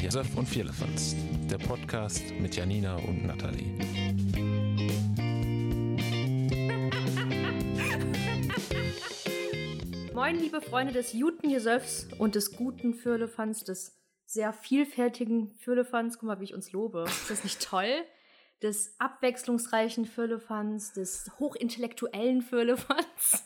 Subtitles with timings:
[0.00, 1.14] Josef und Vierlefanz,
[1.50, 3.74] der Podcast mit Janina und Nathalie.
[10.14, 16.18] Moin, liebe Freunde des guten Josefs und des guten Firlefanz, des sehr vielfältigen Firlefanz.
[16.18, 17.04] Guck mal, wie ich uns lobe.
[17.06, 18.02] Ist das nicht toll?
[18.62, 23.44] Des abwechslungsreichen Firlefanz, des hochintellektuellen Firlefanz.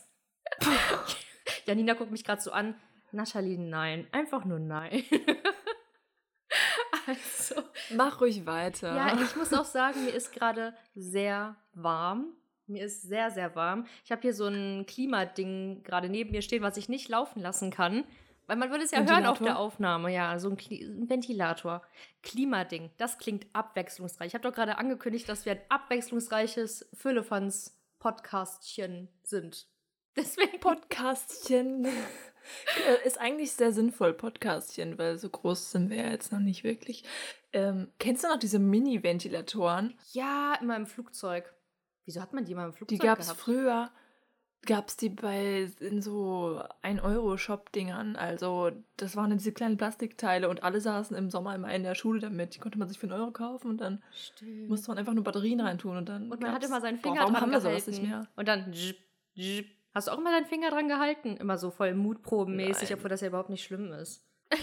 [1.65, 2.75] Janina guckt mich gerade so an.
[3.13, 4.07] Nathalie, nein.
[4.11, 5.03] Einfach nur nein.
[7.07, 7.55] also.
[7.95, 8.95] Mach ruhig weiter.
[8.95, 12.27] Ja, ich muss auch sagen, mir ist gerade sehr warm.
[12.65, 13.85] Mir ist sehr, sehr warm.
[14.05, 17.71] Ich habe hier so ein Klimading gerade neben mir stehen, was ich nicht laufen lassen
[17.71, 18.05] kann.
[18.47, 21.81] Weil man würde es ja hören auf der Aufnahme, ja, so ein, Kli ein Ventilator.
[22.23, 24.27] Klimading, das klingt abwechslungsreich.
[24.27, 29.69] Ich habe doch gerade angekündigt, dass wir ein abwechslungsreiches Füllefans-Podcastchen sind.
[30.17, 30.59] Deswegen.
[30.59, 31.87] Podcastchen
[33.05, 37.03] ist eigentlich sehr sinnvoll, Podcastchen, weil so groß sind wir ja jetzt noch nicht wirklich.
[37.51, 39.93] Ähm, kennst du noch diese Mini-Ventilatoren?
[40.11, 41.53] Ja, immer im Flugzeug.
[42.05, 43.91] Wieso hat man die mal im Flugzeug Die gab es früher,
[44.65, 48.15] gab es die bei in so 1-Euro-Shop-Dingern.
[48.15, 52.19] Also das waren diese kleinen Plastikteile und alle saßen im Sommer immer in der Schule
[52.19, 52.55] damit.
[52.55, 54.69] Die konnte man sich für einen Euro kaufen und dann Stimmt.
[54.69, 56.31] musste man einfach nur Batterien reintun und dann.
[56.31, 58.27] Und man hatte immer seinen Boah, Finger warum dran haben wir sowas nicht mehr?
[58.35, 58.73] Und dann.
[58.73, 58.95] zsch,
[59.37, 59.63] zsch.
[59.93, 61.37] Hast du auch immer deinen Finger dran gehalten?
[61.37, 62.97] Immer so voll mutprobenmäßig, Nein.
[62.97, 64.27] obwohl das ja überhaupt nicht schlimm ist.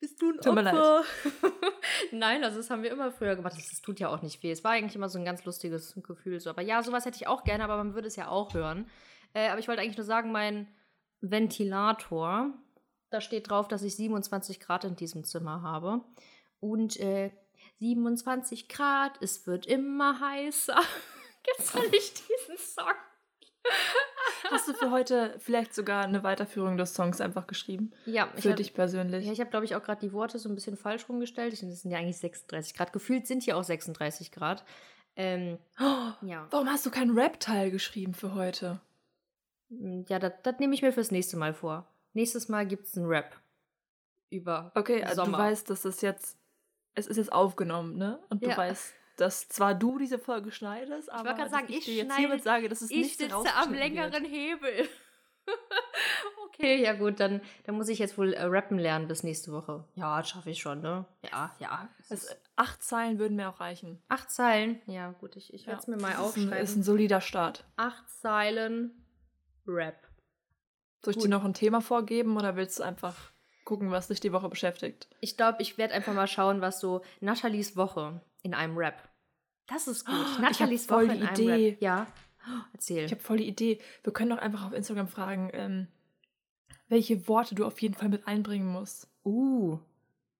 [0.00, 0.74] Bist du ein Tut mir leid.
[0.74, 1.04] Opfer?
[2.12, 3.54] Nein, also das haben wir immer früher gemacht.
[3.58, 4.50] Das, das tut ja auch nicht weh.
[4.50, 6.40] Es war eigentlich immer so ein ganz lustiges Gefühl.
[6.40, 6.48] So.
[6.48, 8.88] Aber ja, sowas hätte ich auch gerne, aber man würde es ja auch hören.
[9.34, 10.66] Äh, aber ich wollte eigentlich nur sagen, mein
[11.20, 12.54] Ventilator,
[13.10, 16.02] da steht drauf, dass ich 27 Grad in diesem Zimmer habe.
[16.60, 17.30] Und äh,
[17.80, 20.80] 27 Grad, es wird immer heißer.
[21.42, 22.94] Gibt's da nicht diesen Song?
[24.50, 27.92] Hast du für heute vielleicht sogar eine Weiterführung des Songs einfach geschrieben?
[28.06, 29.24] Ja, Für hab- dich persönlich.
[29.26, 31.52] Ja, ich habe, glaube ich, auch gerade die Worte so ein bisschen falsch rumgestellt.
[31.52, 32.92] Ich, das sind ja eigentlich 36 Grad.
[32.92, 34.64] Gefühlt sind hier auch 36 Grad.
[35.14, 36.46] Ähm, Oh, ja.
[36.50, 38.80] warum hast du keinen Rap-Teil geschrieben für heute?
[39.68, 41.86] Mm, Ja, das das nehme ich mir fürs nächste Mal vor.
[42.12, 43.36] Nächstes Mal gibt es einen Rap.
[44.30, 45.38] Über Okay, also Sommer.
[45.38, 46.38] du weißt, dass das jetzt,
[46.94, 48.20] es ist jetzt aufgenommen, ne?
[48.30, 48.56] Und du Ja.
[48.56, 52.16] weißt, dass zwar du diese Folge schneidest, aber wollte gerade sagen, dass ich dir jetzt
[52.16, 54.32] hiermit sage, dass es ich nicht sitze am längeren Wird.
[54.32, 54.88] Hebel.
[56.46, 59.84] okay, ja gut, dann, dann muss ich jetzt wohl äh, rappen lernen bis nächste Woche.
[59.94, 61.04] Ja, das schaffe ich schon, ne?
[61.30, 61.88] Ja, ja.
[62.00, 64.02] Es Also, acht Zeilen würden mir auch reichen.
[64.08, 64.80] acht Zeilen.
[64.86, 66.64] Ja, gut, ich, ich Ja, werde es mir mal das ist ein, aufschreiben.
[66.64, 67.64] ist ein solider Start.
[67.76, 69.04] acht Zeilen
[69.66, 70.06] Rap.
[71.02, 71.26] Soll ich Gut.
[71.26, 73.16] dir noch ein Thema vorgeben oder willst du einfach
[73.64, 75.08] gucken, was dich die Woche beschäftigt?
[75.20, 79.08] Ich glaube, ich werde einfach mal schauen, was so Nathalies Woche in einem Rap.
[79.72, 80.14] Das ist gut.
[80.18, 81.76] Oh, ich Nathalies voll Woche die Idee.
[81.80, 82.06] Ja.
[82.72, 83.04] Erzähl.
[83.04, 83.78] Ich habe voll die Idee.
[84.02, 85.86] Wir können doch einfach auf Instagram fragen, ähm,
[86.88, 89.08] welche Worte du auf jeden Fall mit einbringen musst.
[89.24, 89.78] uh,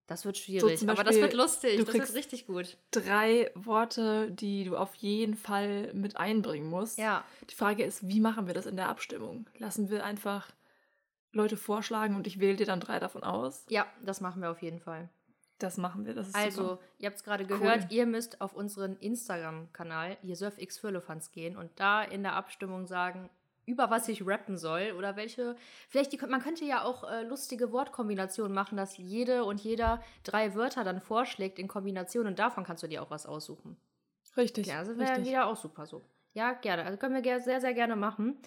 [0.06, 0.78] das wird schwierig.
[0.78, 1.76] zum aber das Beispiel, wird lustig.
[1.78, 2.76] du Das kriegst- richtig gut.
[2.90, 6.98] Drei Worte, die du auf jeden Fall mit einbringen musst.
[6.98, 7.22] Ja.
[7.48, 9.46] Die Frage ist, wie machen wir das in der Abstimmung?
[9.58, 10.50] Lassen wir einfach
[11.30, 13.64] Leute vorschlagen und ich wähle dir dann drei davon aus?
[13.68, 15.08] Ja, das machen wir auf jeden Fall.
[15.60, 16.14] Das machen wir.
[16.14, 16.82] Das Also, super.
[16.98, 17.58] ihr habt es gerade Cool.
[17.58, 20.16] gehört, ihr müsst auf unseren Instagram-Kanal,
[20.80, 23.30] Firlefanz gehen und da in der Abstimmung sagen,
[23.66, 25.54] über was ich rappen soll oder welche.
[25.88, 30.54] Vielleicht, die, man könnte ja auch äh, lustige Wortkombinationen machen, dass jede und jeder drei
[30.54, 33.76] Wörter dann vorschlägt in Kombination und davon kannst du dir auch was aussuchen.
[34.36, 34.66] Richtig.
[34.66, 35.26] Ja, das wäre richtig.
[35.28, 36.02] wieder auch super so.
[36.32, 36.84] Ja, gerne.
[36.84, 38.40] Also können wir sehr, sehr gerne machen.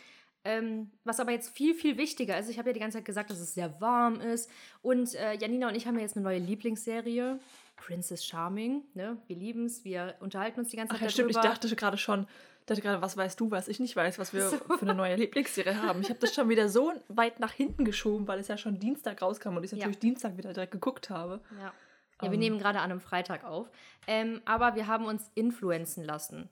[0.46, 3.30] Ähm, was aber jetzt viel, viel wichtiger ist, ich habe ja die ganze Zeit gesagt,
[3.30, 4.50] dass es sehr warm ist.
[4.82, 7.40] Und äh, Janina und ich haben ja jetzt eine neue Lieblingsserie.
[7.78, 8.84] Princess Charming.
[8.94, 9.18] Ne?
[9.28, 11.32] Wir lieben es, wir unterhalten uns die ganze Ach Zeit ja, stimmt.
[11.32, 12.28] Ich dachte gerade schon,
[12.66, 14.58] dachte gerade, was weißt du, was ich nicht weiß, was wir So.
[14.58, 16.02] für eine neue Lieblingsserie haben.
[16.02, 19.22] Ich habe das schon wieder so weit nach hinten geschoben, weil es ja schon Dienstag
[19.22, 19.78] rauskam und ich Ja.
[19.78, 21.42] natürlich Dienstag wieder direkt geguckt habe.
[21.58, 21.74] Ja, ja
[22.22, 22.40] wir Ähm.
[22.40, 23.70] nehmen gerade an einem Freitag auf.
[24.08, 26.50] Ähm, aber wir haben uns influenzen lassen.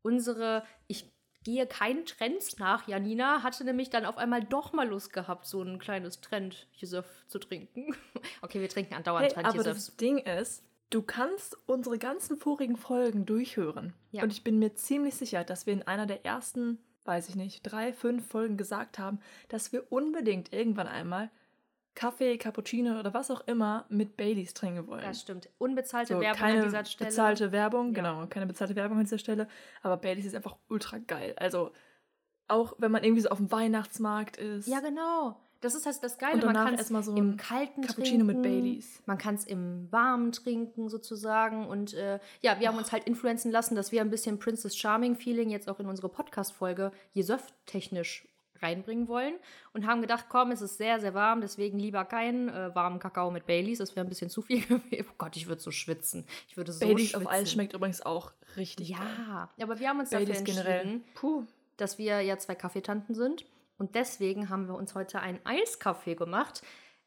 [0.00, 1.11] Unsere, ich
[1.44, 5.62] gehe keinen Trends nach, Janina hatte nämlich dann auf einmal doch mal Lust gehabt, so
[5.62, 7.94] ein kleines Trend Josef zu trinken.
[8.42, 12.76] okay, wir trinken andauernd Hey, Trend aber das Ding ist, du kannst unsere ganzen vorigen
[12.76, 13.94] Folgen durchhören.
[14.10, 14.22] Ja.
[14.22, 17.62] Und ich bin mir ziemlich sicher, dass wir in einer der ersten, weiß ich nicht,
[17.62, 21.30] drei, fünf Folgen gesagt haben, dass wir unbedingt irgendwann einmal
[21.94, 25.02] Kaffee, Cappuccino oder was auch immer mit Baileys trinken wollen.
[25.02, 25.48] Das stimmt.
[25.58, 27.10] Unbezahlte So, Werbung keine an dieser Stelle.
[27.10, 27.92] bezahlte Werbung, Ja.
[27.94, 29.46] genau, keine bezahlte Werbung an dieser Stelle.
[29.82, 31.34] Aber Baileys ist einfach ultra geil.
[31.36, 31.70] Also
[32.48, 34.66] auch wenn man irgendwie so auf dem Weihnachtsmarkt ist.
[34.68, 35.38] Ja, genau.
[35.60, 36.34] Das ist das, das Geile.
[36.34, 38.26] Und man danach kann es erstmal so im Kalten Cappuccino trinken.
[38.26, 39.00] mit Baileys.
[39.06, 41.66] Man kann es im Warmen trinken, sozusagen.
[41.68, 45.50] Und äh, ja, wir haben uns halt influenzen lassen, dass wir ein bisschen Princess Charming-Feeling
[45.50, 48.26] jetzt auch in unsere Podcast-Folge Jesöff-technisch
[48.62, 49.34] reinbringen wollen
[49.72, 53.30] und haben gedacht, komm, es ist sehr, sehr warm, deswegen lieber keinen äh, warmen Kakao
[53.30, 53.78] mit Baileys.
[53.78, 55.06] Das wäre ein bisschen zu viel gewesen.
[55.10, 56.24] Oh Gott, ich würde so schwitzen.
[56.48, 57.26] Ich würde so Baileys schwitzen.
[57.26, 59.00] auf Eis schmeckt übrigens auch richtig geil.
[59.56, 60.80] Ja, aber wir haben uns Baileys dafür generell.
[60.80, 61.44] entschieden, Puh.
[61.76, 63.44] dass wir ja zwei Kaffeetanten sind.
[63.78, 66.62] Und deswegen haben wir uns heute einen Eiskaffee gemacht.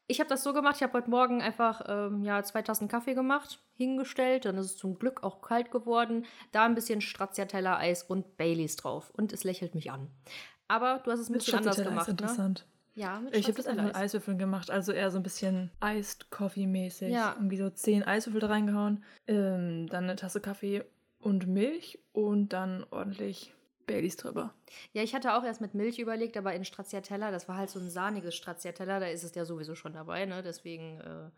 [0.08, 3.14] Ich habe das so gemacht, ich habe heute Morgen einfach ähm, ja, zwei Tassen Kaffee
[3.14, 4.44] gemacht, hingestellt.
[4.44, 6.26] Dann ist es zum Glück auch kalt geworden.
[6.52, 9.10] Da ein bisschen Stracciatella-Eis und Baileys drauf.
[9.16, 10.08] Und es lächelt mich an.
[10.68, 12.26] Aber du hast es ein Mit bisschen anders Stracciatella ist gemacht, ne?
[12.26, 12.66] interessant.
[12.94, 13.94] Ja, mit Ich habe das einfach mit.
[13.94, 17.12] Eiswürfeln gemacht, also eher so ein bisschen Iced Coffee mäßig.
[17.12, 17.34] Ja.
[17.36, 20.82] Irgendwie so zehn Eiswürfel da reingehauen, ähm, dann eine Tasse Kaffee
[21.20, 23.52] und Milch und dann ordentlich
[23.86, 24.54] Baileys drüber.
[24.92, 27.78] Ja, ich hatte auch erst mit Milch überlegt, aber in Stracciatella, das war halt so
[27.78, 30.42] ein sahniges Stracciatella, da ist es ja sowieso schon dabei, ne?
[30.42, 31.30] Deswegen, äh,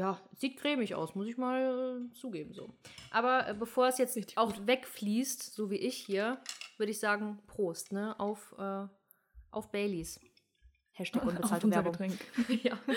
[0.00, 2.72] ja, sieht cremig aus, muss ich mal äh, zugeben so.
[3.10, 6.40] Aber äh, bevor es jetzt Richtig auch wegfließt, so wie ich hier,
[6.78, 8.18] würde ich sagen, Prost, ne?
[8.18, 8.86] Auf, äh,
[9.50, 10.18] auf Baileys.
[10.92, 11.92] Hashtag Auf unbezahlte unser Werbung.
[11.92, 12.18] Getränk.
[12.64, 12.78] ja.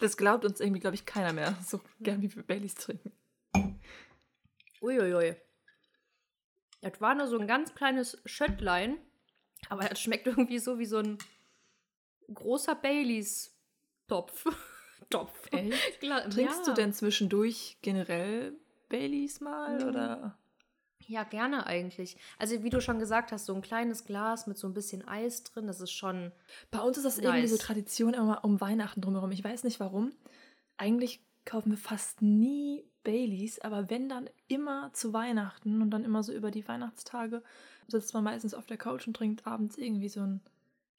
[0.00, 3.12] Das glaubt uns irgendwie, glaube ich, keiner mehr, so gern wie wir Baileys trinken.
[4.80, 5.36] Uiuiui.
[6.80, 8.96] Das war nur so ein ganz kleines Schöttlein,
[9.68, 11.18] aber das schmeckt irgendwie so wie so ein
[12.32, 14.46] großer Baileys-Topf.
[15.10, 15.32] Topf.
[15.52, 16.00] Echt?
[16.00, 16.64] Trinkst ja.
[16.64, 18.54] du denn zwischendurch generell
[18.88, 19.88] Baileys mal Mhm.
[19.88, 20.38] oder?
[21.06, 22.16] Ja, gerne eigentlich.
[22.38, 25.44] Also wie du schon gesagt hast, so ein kleines Glas mit so ein bisschen Eis
[25.44, 26.32] drin, das ist schon.
[26.70, 27.64] Bei uns ist das irgendwie so Nice.
[27.64, 29.30] Tradition immer um Weihnachten drumherum.
[29.30, 30.12] Ich weiß nicht warum.
[30.78, 36.22] Eigentlich kaufen wir fast nie Baileys, aber wenn dann immer zu Weihnachten und dann immer
[36.22, 37.42] so über die Weihnachtstage
[37.86, 40.40] sitzt man meistens auf der Couch und trinkt abends irgendwie so ein,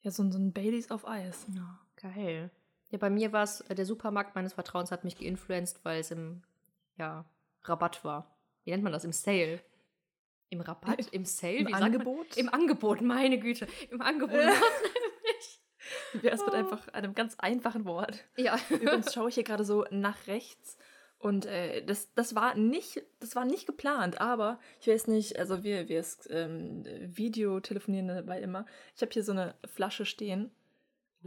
[0.03, 1.47] ja, so ein, so ein Baileys auf Eis.
[1.55, 2.51] Ja, geil.
[2.95, 6.11] Ja, bei mir war es, äh, der Supermarkt meines Vertrauens hat mich geinfluenced, weil es
[6.11, 6.43] im
[6.97, 7.25] ja,
[7.65, 8.39] Rabatt war.
[8.63, 9.03] Wie nennt man das?
[9.03, 9.59] Im Sale.
[10.47, 11.09] Im Rabatt?
[11.11, 11.55] Im Sale?
[11.55, 11.73] Im Wie?
[11.73, 12.37] Angebot?
[12.37, 13.67] Im Angebot, meine Güte.
[13.91, 14.39] Im Angebot.
[14.39, 14.53] Äh.
[16.13, 18.23] Wie wäre es mit einfach einem ganz einfachen Wort?
[18.37, 18.57] ja.
[18.69, 20.77] Übrigens schaue ich hier gerade so nach rechts
[21.17, 25.65] und äh, das, das war nicht, das war nicht geplant, aber ich weiß nicht, also
[25.65, 28.65] wir, wir ähm, Video telefonieren dabei immer.
[28.95, 30.49] Ich habe hier so eine Flasche stehen,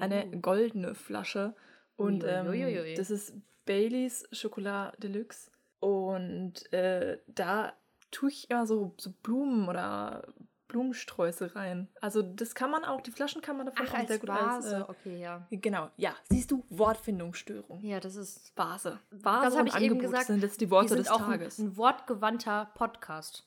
[0.00, 0.40] eine Uh.
[0.40, 1.54] goldene Flasche
[1.96, 3.34] und ähm, das ist
[3.66, 5.50] Baileys Chocolat Deluxe
[5.80, 7.72] und äh, da
[8.10, 10.22] tue ich immer so, so Blumen oder
[10.68, 11.88] Blumensträuße rein.
[12.00, 14.76] Also das kann man auch, die Flaschen kann man davon Ach, auch sehr gut Vase.
[14.76, 15.46] als äh, okay, ja.
[15.50, 16.14] Genau, ja.
[16.28, 17.80] Siehst du, Wortfindungsstörung.
[17.82, 18.52] Ja, das ist.
[18.54, 18.98] Vase.
[19.10, 20.26] Vase Das hab und ich eben Angebot gesagt.
[20.26, 21.58] sind jetzt die Wir Worte sind des auch ein, Tages.
[21.58, 23.46] ein wortgewandter Podcast.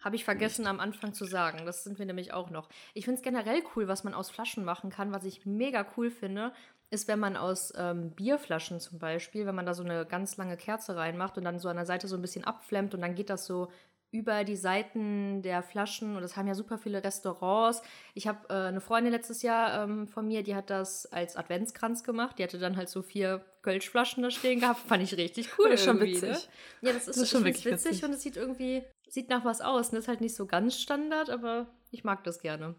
[0.00, 1.66] Habe ich vergessen am Anfang zu sagen.
[1.66, 2.68] Das sind wir nämlich auch noch.
[2.94, 5.12] Ich finde es generell cool, was man aus Flaschen machen kann.
[5.12, 6.52] Was ich mega cool finde,
[6.90, 10.56] ist, wenn man aus ähm, Bierflaschen zum Beispiel, wenn man da so eine ganz lange
[10.56, 13.30] Kerze reinmacht und dann so an der Seite so ein bisschen abflemmt und dann geht
[13.30, 13.70] das so
[14.12, 17.80] über die Seiten der Flaschen und das haben ja super viele Restaurants.
[18.14, 22.02] Ich habe äh, eine Freundin letztes Jahr ähm, von mir, die hat das als Adventskranz
[22.02, 22.38] gemacht.
[22.38, 24.80] Die hatte dann halt so vier Kölschflaschen da stehen gehabt.
[24.80, 25.70] Fand ich richtig cool.
[25.70, 26.48] Das ist schon irgendwie, witzig.
[26.80, 26.88] Ne?
[26.88, 28.04] Ja, das ist, Das ist schon wirklich witzig, witzig.
[28.04, 29.88] und es sieht irgendwie, sieht nach was aus.
[29.90, 32.74] Und das ist halt nicht so ganz Standard, aber ich mag das gerne.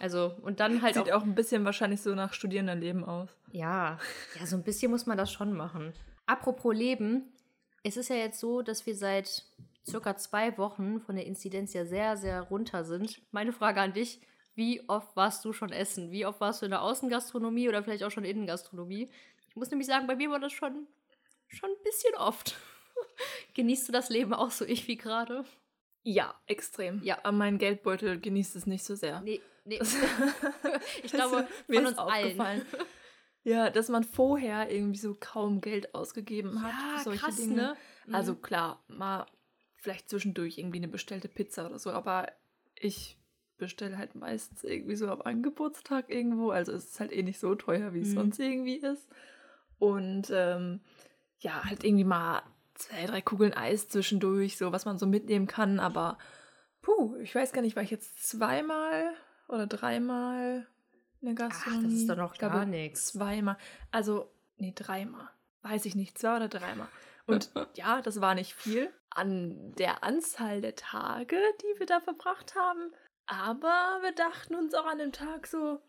[0.00, 3.30] Also, und dann halt Sieht auch, auch ein bisschen wahrscheinlich so nach Studierendenleben aus.
[3.52, 3.98] ja,
[4.40, 5.92] ja, so ein bisschen muss man das schon machen.
[6.26, 7.32] Apropos Leben,
[7.84, 9.44] es ist ja jetzt so, dass wir seit
[9.86, 13.20] circa zwei Wochen von der Inzidenz ja sehr, sehr runter sind.
[13.32, 14.20] Meine Frage an dich,
[14.54, 16.10] wie oft warst du schon essen?
[16.10, 19.10] Wie oft warst du in der Außengastronomie oder vielleicht auch schon Innengastronomie?
[19.48, 20.86] Ich muss nämlich sagen, bei mir war das schon,
[21.48, 22.56] schon ein bisschen oft.
[23.54, 25.44] Genießt du das Leben auch so ich wie gerade?
[26.04, 27.02] Ja, extrem.
[27.02, 27.18] Ja.
[27.22, 29.20] Aber mein Geldbeutel genießt es nicht so sehr.
[29.20, 29.78] Nee, nee.
[31.02, 32.24] Ich glaube, mir von ist uns allen.
[32.24, 32.66] aufgefallen.
[33.44, 37.54] Ja, dass man vorher irgendwie so kaum Geld ausgegeben hat Ja, für solche krass, Dinge.
[37.54, 37.76] ne?
[38.06, 38.14] Mhm.
[38.14, 39.26] Also klar, mal
[39.82, 42.28] vielleicht zwischendurch irgendwie eine bestellte Pizza oder so, aber
[42.76, 43.18] ich
[43.58, 46.50] bestelle halt meistens irgendwie so am Angebotstag irgendwo.
[46.50, 48.14] Also es ist halt eh nicht so teuer, wie es Mhm.
[48.14, 49.08] sonst irgendwie ist.
[49.78, 50.80] Und ähm,
[51.40, 52.42] ja, halt irgendwie mal
[52.74, 55.80] zwei, drei Kugeln Eis zwischendurch, so was man so mitnehmen kann.
[55.80, 56.16] Aber
[56.80, 59.12] puh, ich weiß gar nicht, war ich jetzt zweimal
[59.48, 60.66] oder dreimal
[61.20, 61.84] in der Ach, Gastronomie?
[61.84, 63.06] das ist doch noch glaube, gar nichts.
[63.06, 63.56] Zweimal.
[63.90, 65.28] Also, nee, dreimal.
[65.62, 66.88] Weiß ich nicht, zwei oder dreimal.
[67.26, 72.54] Und ja, das war nicht viel an der Anzahl der Tage, die wir da verbracht
[72.56, 72.92] haben.
[73.26, 75.80] Aber wir dachten uns auch an dem Tag so,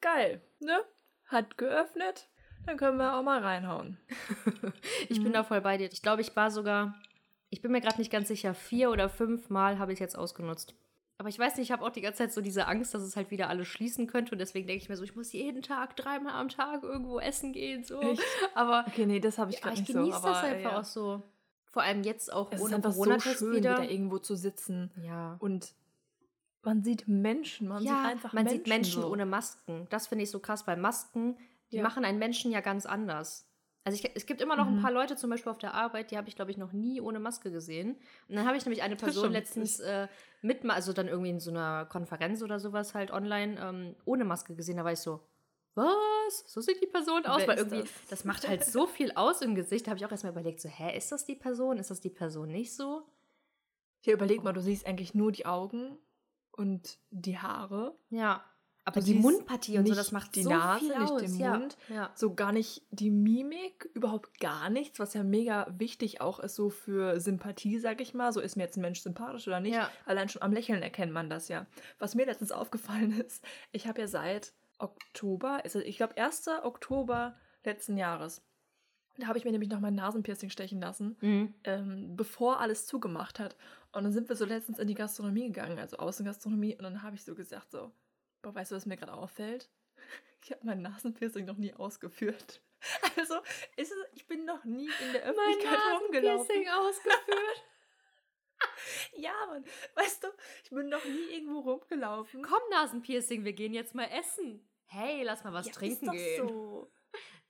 [0.00, 0.78] geil, ne?
[1.26, 2.28] Hat geöffnet,
[2.66, 3.98] dann können wir auch mal reinhauen.
[5.08, 5.32] Ich bin Mhm.
[5.34, 5.90] da voll bei dir.
[5.92, 6.94] Ich glaube, ich war sogar,
[7.50, 10.18] ich bin mir gerade nicht ganz sicher, vier oder fünf Mal habe ich es jetzt
[10.18, 10.74] ausgenutzt.
[11.18, 13.16] Aber ich weiß nicht, ich habe auch die ganze Zeit so diese Angst, dass es
[13.16, 14.32] halt wieder alles schließen könnte.
[14.32, 17.52] Und deswegen denke ich mir so, ich muss jeden Tag, dreimal am Tag irgendwo essen
[17.54, 17.84] gehen.
[17.84, 18.00] So.
[18.00, 18.22] Echt?
[18.54, 19.98] Aber Okay, nee, das habe ich ja, gerade ich nicht so.
[19.98, 20.80] genieße Aber, das einfach ja.
[20.80, 21.22] auch so.
[21.72, 23.78] Vor allem jetzt auch Es ist ohne einfach so Corona-Test schön, wieder.
[23.80, 25.36] wieder irgendwo zu sitzen Ja.
[25.40, 25.74] und
[26.62, 28.58] man sieht Menschen, man ja, sieht einfach man Menschen.
[28.58, 29.08] sieht Menschen so.
[29.10, 29.86] ohne Masken.
[29.90, 31.36] Das finde ich so krass, weil Masken,
[31.70, 33.46] die machen einen Menschen ja ganz anders.
[33.86, 34.82] Also ich, es gibt immer noch ein Mhm.
[34.82, 37.20] paar Leute, zum Beispiel auf der Arbeit, die habe ich, glaube ich, noch nie ohne
[37.20, 37.94] Maske gesehen.
[38.28, 40.08] Und dann habe ich nämlich eine Person letztens äh,
[40.42, 44.56] mit, also dann irgendwie in so einer Konferenz oder sowas halt online, ähm, ohne Maske
[44.56, 44.76] gesehen.
[44.78, 45.20] Da war ich so,
[45.76, 46.42] was?
[46.48, 47.38] So sieht die Person aus?
[47.42, 47.90] Wer Weil irgendwie, das?
[48.10, 48.24] das?
[48.24, 49.86] macht halt so viel aus im Gesicht.
[49.86, 51.78] Da habe ich auch erstmal überlegt, so, hä, ist das die Person?
[51.78, 53.06] Ist das die Person nicht so?
[54.00, 55.96] Hier überleg mal, du siehst eigentlich nur die Augen
[56.50, 57.96] und die Haare.
[58.10, 58.44] Ja.
[58.86, 61.20] Aber die Mundpartie und so, nicht das macht die so Nase, viel nicht aus.
[61.20, 61.58] den ja.
[61.58, 61.76] Mund.
[61.88, 62.10] Ja.
[62.14, 66.70] So gar nicht die Mimik, überhaupt gar nichts, was ja mega wichtig auch ist so
[66.70, 68.32] für Sympathie, sag ich mal.
[68.32, 69.74] So ist mir jetzt ein Mensch sympathisch oder nicht.
[69.74, 69.90] Ja.
[70.04, 71.66] Allein schon am Lächeln erkennt man das ja.
[71.98, 76.46] Was mir letztens aufgefallen ist, ich habe ja seit Oktober, also ich glaube 1.
[76.62, 78.42] Oktober letzten Jahres,
[79.18, 81.54] da habe ich mir nämlich noch mein Nasenpiercing stechen lassen, Mhm.
[81.64, 83.56] ähm, bevor alles zugemacht hat.
[83.92, 87.16] Und dann sind wir so letztens in die Gastronomie gegangen, also Außengastronomie, und dann habe
[87.16, 87.90] ich so gesagt so,
[88.46, 89.68] boah, weißt du, was mir gerade auffällt?
[90.44, 92.62] Ich habe mein Nasenpiercing noch nie ausgeführt.
[93.16, 93.34] Also,
[93.76, 96.68] es, ich bin noch nie in der Öffentlichkeit rumgelaufen.
[96.68, 97.64] ausgeführt.
[99.16, 99.64] Ja, Mann,
[99.96, 100.28] weißt du,
[100.62, 102.42] ich bin noch nie irgendwo rumgelaufen.
[102.42, 104.66] Komm, Nasenpiercing, wir gehen jetzt mal essen.
[104.86, 106.48] Hey, lass mal was Ja, trinken ist doch gehen.
[106.48, 106.92] So.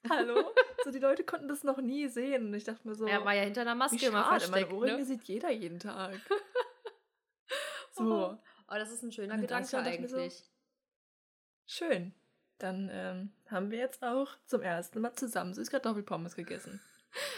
[0.08, 0.52] Hallo?
[0.84, 2.46] so, die Leute konnten das noch nie sehen.
[2.46, 4.70] Und ich dachte mir so, Er war ja hinter einer wie Maske immer schade, versteckt.
[4.70, 5.04] meine Ohrringe Ne?
[5.04, 6.18] sieht jeder jeden Tag.
[7.98, 8.02] Oh.
[8.04, 8.38] So,
[8.68, 10.44] Oh, das ist ein schöner Gedanke dachte ich mir so, eigentlich.
[11.66, 12.12] Schön.
[12.58, 16.80] Dann ähm, haben wir jetzt auch zum ersten Mal zusammen Süßkartoffelpommes gegessen.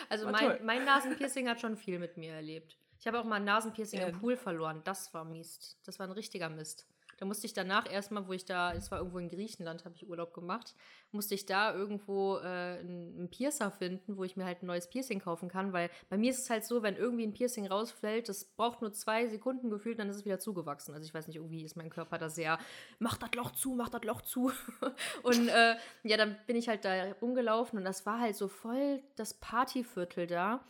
[0.09, 0.61] Also war mein, toll.
[0.65, 2.77] mein Nasenpiercing hat schon viel mit mir erlebt.
[2.99, 4.09] Ich habe auch mal ein Nasenpiercing Ja.
[4.09, 4.81] im Pool verloren.
[4.85, 5.79] Das war Mist.
[5.85, 6.85] Das war ein richtiger Mist.
[7.19, 10.09] Da musste ich danach erstmal, wo ich da, es war irgendwo in Griechenland, habe ich
[10.09, 10.75] Urlaub gemacht,
[11.11, 15.21] musste ich da irgendwo äh, einen Piercer finden, wo ich mir halt ein neues Piercing
[15.21, 18.45] kaufen kann, weil bei mir ist es halt so, wenn irgendwie ein Piercing rausfällt, das
[18.45, 20.95] braucht nur zwei Sekunden gefühlt, dann ist es wieder zugewachsen.
[20.95, 22.59] Also ich weiß nicht, irgendwie ist mein Körper da sehr,
[23.01, 24.53] mach das Loch zu, mach das Loch zu.
[25.25, 29.03] und äh, ja, dann bin ich halt da rumgelaufen und das war halt so voll
[29.17, 30.65] das Partyviertel da.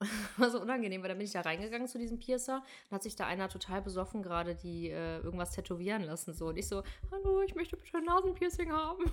[0.36, 2.62] war so unangenehm, weil dann bin ich da reingegangen zu diesem Piercer.
[2.88, 6.34] Dann hat sich da einer total besoffen gerade die äh, irgendwas tätowieren lassen.
[6.34, 6.48] So.
[6.48, 9.10] Und ich so, hallo, ich möchte bitte ein Nasenpiercing haben.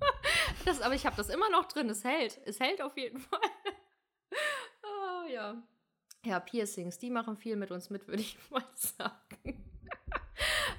[0.64, 1.88] das, aber ich habe das immer noch drin.
[1.88, 2.40] Es hält.
[2.44, 3.40] Es hält auf jeden Fall.
[4.82, 5.62] oh, ja.
[6.24, 9.64] Ja, Piercings, die machen viel mit uns mit, würde ich mal sagen.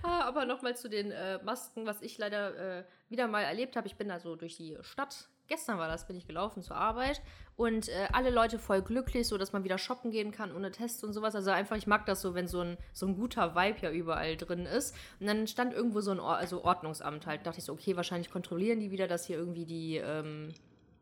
[0.02, 3.88] Ah, aber nochmal zu den äh, Masken, was ich leider äh, wieder mal erlebt habe.
[3.88, 5.30] Ich bin also durch die Stadt.
[5.48, 7.22] Gestern war das, bin ich gelaufen zur Arbeit
[7.56, 11.04] und äh, alle Leute voll glücklich, so dass man wieder shoppen gehen kann ohne Tests
[11.04, 11.36] und sowas.
[11.36, 14.38] Also einfach, ich mag das so, wenn so ein, so ein guter Vibe ja überall
[14.38, 14.96] drin ist.
[15.20, 17.46] Und dann stand irgendwo so ein Or also Ordnungsamt halt.
[17.46, 20.54] Dachte ich so, okay, wahrscheinlich kontrollieren die wieder, dass hier irgendwie die ähm,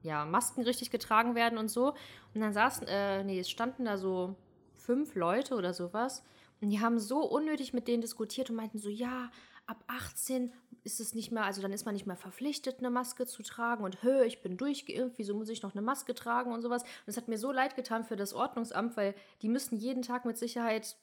[0.01, 1.93] ja, Masken richtig getragen werden und so.
[2.33, 4.35] Und dann saßen, äh, nee, es standen da so
[4.73, 6.23] fünf Leute oder sowas.
[6.61, 9.31] Und die haben so unnötig mit denen diskutiert und meinten so, ja,
[9.67, 10.51] ab 18
[10.83, 13.83] ist es nicht mehr, also dann ist man nicht mehr verpflichtet, eine Maske zu tragen
[13.83, 16.83] und hö, ich bin durchgeimpft, wieso muss ich noch eine Maske tragen und sowas.
[16.83, 20.25] Und es hat mir so leid getan für das Ordnungsamt, weil die müssen jeden Tag
[20.25, 20.97] mit Sicherheit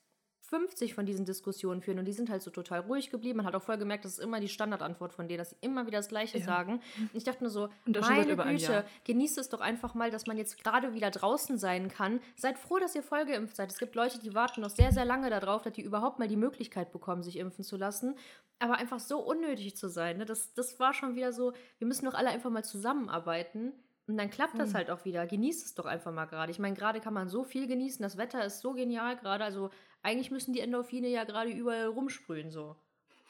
[0.49, 3.37] 50 von diesen Diskussionen führen und die sind halt so total ruhig geblieben.
[3.38, 5.87] Man hat auch voll gemerkt, das ist immer die Standardantwort von denen, dass sie immer
[5.87, 6.45] wieder das Gleiche Ja.
[6.45, 6.81] sagen.
[6.99, 7.69] Und ich dachte nur so,
[8.11, 12.21] meine Güte, genießt es doch einfach mal, dass man jetzt gerade wieder draußen sein kann.
[12.37, 13.71] Seid froh, dass ihr voll geimpft seid.
[13.71, 16.37] Es gibt Leute, die warten noch sehr, sehr lange darauf, dass die überhaupt mal die
[16.37, 18.14] Möglichkeit bekommen, sich impfen zu lassen.
[18.59, 20.25] Aber einfach so unnötig zu sein, ne?
[20.25, 23.73] das, das war schon wieder so, wir müssen doch alle einfach mal zusammenarbeiten.
[24.07, 24.75] Und dann klappt das Hm.
[24.76, 25.26] halt auch wieder.
[25.26, 26.50] Genießt es doch einfach mal gerade.
[26.50, 28.02] Ich meine, gerade kann man so viel genießen.
[28.02, 29.45] Das Wetter ist so genial gerade.
[29.45, 29.69] Also
[30.02, 32.76] eigentlich müssen die Endorphine ja gerade überall rumsprühen so.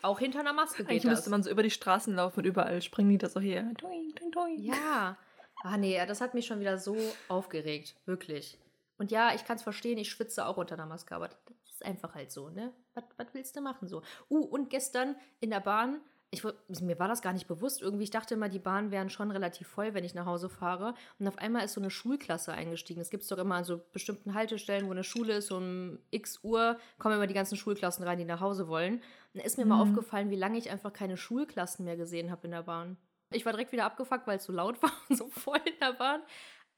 [0.02, 1.12] Auch hinter einer Maske geht Eigentlich das.
[1.12, 3.62] müsste man so über die Straßen laufen und überall springen die da so her.
[3.78, 4.58] Doing, doing, doing.
[4.60, 5.16] Ja.
[5.62, 6.96] Ah nee, das hat mich schon wieder so
[7.26, 7.96] aufgeregt.
[8.06, 8.58] Wirklich.
[8.96, 11.84] Und ja, ich kann es verstehen, ich schwitze auch unter einer Maske, aber das ist
[11.84, 12.72] einfach halt so, ne?
[12.94, 14.02] Was, was willst du machen so?
[14.28, 16.42] Uh, und gestern in der Bahn, ich,
[16.82, 17.80] mir war das gar nicht bewusst.
[17.80, 20.94] Irgendwie, ich dachte immer, die Bahnen wären schon relativ voll, wenn ich nach Hause fahre.
[21.18, 23.00] Und auf einmal ist so eine Schulklasse eingestiegen.
[23.00, 26.78] Es gibt doch immer an so bestimmten Haltestellen, wo eine Schule ist, um x Uhr
[26.98, 28.96] kommen immer die ganzen Schulklassen rein, die nach Hause wollen.
[28.96, 29.90] Und da ist mir mal Mhm.
[29.92, 32.98] aufgefallen, wie lange ich einfach keine Schulklassen mehr gesehen habe in der Bahn.
[33.30, 35.92] Ich war direkt wieder abgefuckt, weil es so laut war und so voll in der
[35.94, 36.20] Bahn.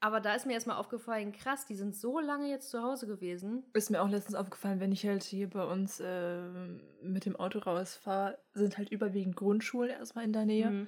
[0.03, 3.63] Aber da ist mir erstmal aufgefallen, krass, die sind so lange jetzt zu Hause gewesen.
[3.73, 7.59] Ist mir auch letztens aufgefallen, wenn ich halt hier bei uns ähm, mit dem Auto
[7.59, 10.69] rausfahre, sind halt überwiegend Grundschulen erstmal in der Nähe.
[10.71, 10.87] Mhm.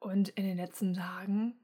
[0.00, 1.54] Und in den letzten Tagen,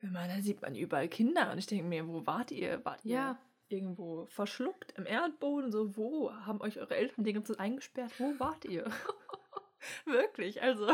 [0.00, 1.50] wenn man, da sieht man überall Kinder.
[1.50, 2.84] Und ich denke mir, wo wart ihr?
[2.84, 3.38] Wart ihr Ja.
[3.68, 5.72] irgendwo verschluckt im Erdboden?
[5.72, 6.30] So, wo?
[6.30, 8.12] Haben euch eure Eltern die ganze Zeit eingesperrt?
[8.18, 8.84] Wo wart ihr?
[10.04, 10.88] Wirklich, also.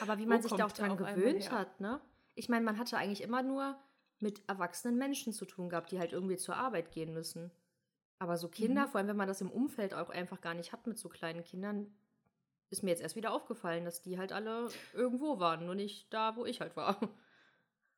[0.00, 2.00] Aber wie man sich da auch dran gewöhnt hat, ne?
[2.34, 3.76] Ich meine, man hatte eigentlich immer nur
[4.24, 7.52] mit erwachsenen Menschen zu tun gehabt, die halt irgendwie zur Arbeit gehen müssen.
[8.18, 8.88] Aber so Kinder, Mhm.
[8.90, 11.44] vor allem wenn man das im Umfeld auch einfach gar nicht hat mit so kleinen
[11.44, 11.94] Kindern,
[12.70, 16.34] ist mir jetzt erst wieder aufgefallen, dass die halt alle irgendwo waren, nur nicht da,
[16.34, 16.98] wo ich halt war.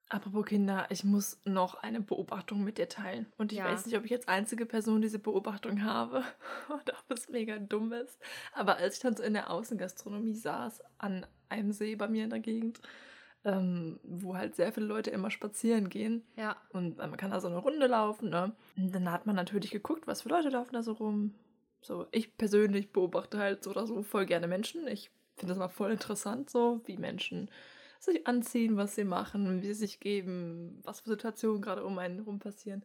[0.08, 3.26] Apropos Kinder, ich muss noch eine Beobachtung mit dir teilen.
[3.38, 3.64] Und ich Ja.
[3.64, 6.22] weiß nicht, ob ich als einzige Person diese Beobachtung habe
[6.68, 8.18] oder ob es mega dumm ist.
[8.52, 12.30] Aber als ich dann so in der Außengastronomie saß, an einem See bei mir in
[12.30, 12.80] der Gegend,
[13.46, 16.56] ähm, wo halt sehr viele Leute immer spazieren gehen Ja.
[16.72, 18.54] und man kann da so eine Runde laufen, ne?
[18.76, 21.32] Und dann hat man natürlich geguckt, was für Leute laufen da so rum.
[21.80, 24.86] So, ich persönlich beobachte halt so oder so voll gerne Menschen.
[24.88, 27.50] Ich finde das mal voll interessant, so wie Menschen
[28.00, 32.16] sich anziehen, was sie machen, wie sie sich geben, was für Situationen gerade um einen
[32.16, 32.84] herum passieren.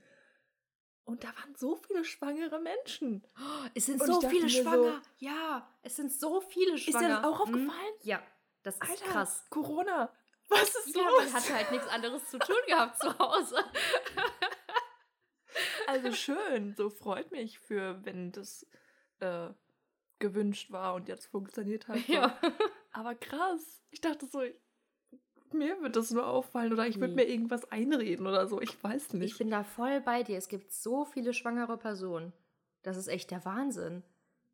[1.03, 3.23] Und da waren so viele schwangere Menschen.
[3.73, 5.01] Es sind so viele mir so- schwanger.
[5.17, 7.07] ja, es sind so viele Ist dir schwanger.
[7.21, 7.41] das auch Hm?
[7.55, 7.93] aufgefallen?
[8.03, 8.21] Ja,
[8.63, 9.45] das ist Alter, krass.
[9.49, 10.11] Corona.
[10.51, 11.23] Was ist Ja, los?
[11.23, 13.55] man hatte halt nichts anderes zu tun gehabt zu Hause.
[15.87, 18.65] Also schön, so freut mich für, wenn das
[19.19, 19.49] äh,
[20.19, 22.07] gewünscht war und jetzt funktioniert hat.
[22.07, 22.39] Ja.
[22.93, 23.81] Aber krass.
[23.89, 24.41] Ich dachte so,
[25.51, 27.25] mir wird das nur auffallen oder ich würde Nee.
[27.25, 28.61] mir irgendwas einreden oder so.
[28.61, 29.33] Ich weiß nicht.
[29.33, 30.37] Ich bin da voll bei dir.
[30.37, 32.31] Es gibt so viele schwangere Personen.
[32.83, 34.03] Das ist echt der Wahnsinn.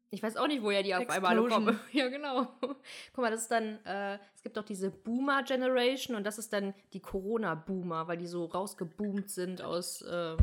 [0.09, 1.79] Ich weiß auch nicht, woher die auf einmal kommen.
[1.91, 2.47] Ja, genau.
[2.61, 6.73] Guck mal, das ist dann, äh, es gibt doch diese Boomer-Generation und das ist dann
[6.93, 10.37] die Corona-Boomer, weil die so rausgeboomt sind aus ähm,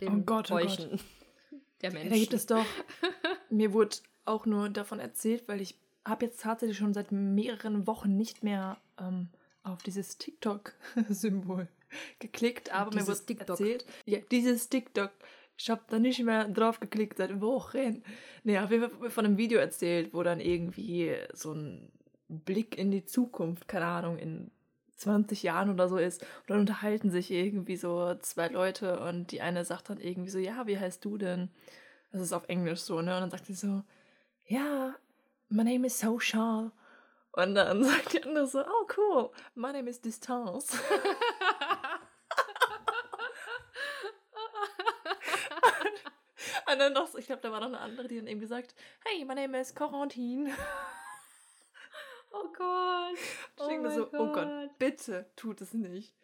[0.00, 1.00] den Oh Gott, oh Bäuchen
[1.82, 2.10] der Menschen.
[2.10, 2.66] Da gibt es doch.
[3.50, 3.96] mir wurde
[4.26, 8.76] auch nur davon erzählt, weil ich habe jetzt tatsächlich schon seit mehreren Wochen nicht mehr
[9.00, 9.28] ähm,
[9.62, 11.68] auf dieses TikTok-Symbol
[12.18, 13.48] geklickt, aber mir Dieses wurde TikTok.
[13.60, 13.86] erzählt.
[14.04, 15.10] Ja, dieses TikTok.
[15.58, 18.02] Ich habe da nicht mehr drauf geklickt seit Wochen.
[18.44, 21.90] Nee, auf jeden Fall von einem Video erzählt, wo dann irgendwie so ein
[22.28, 24.50] Blick in die Zukunft, keine Ahnung, in
[24.96, 26.22] 20 Jahren oder so ist.
[26.22, 30.38] Und dann unterhalten sich irgendwie so zwei Leute und die eine sagt dann irgendwie so,
[30.38, 31.50] ja, wie heißt du denn?
[32.12, 33.14] Das ist auf Englisch so, ne?
[33.14, 33.82] Und dann sagt sie so,
[34.46, 34.94] ja,
[35.48, 36.72] my name is Social.
[37.32, 40.78] Und dann sagt die andere so, oh cool, my name is Distance.
[46.76, 48.74] Und dann noch, ich glaube, da war noch eine andere, die dann eben gesagt,
[49.06, 50.50] hey, my name is Quarantine.
[52.32, 53.16] oh Gott.
[53.56, 56.14] Ich denke mir so, oh Gott, bitte tut es nicht.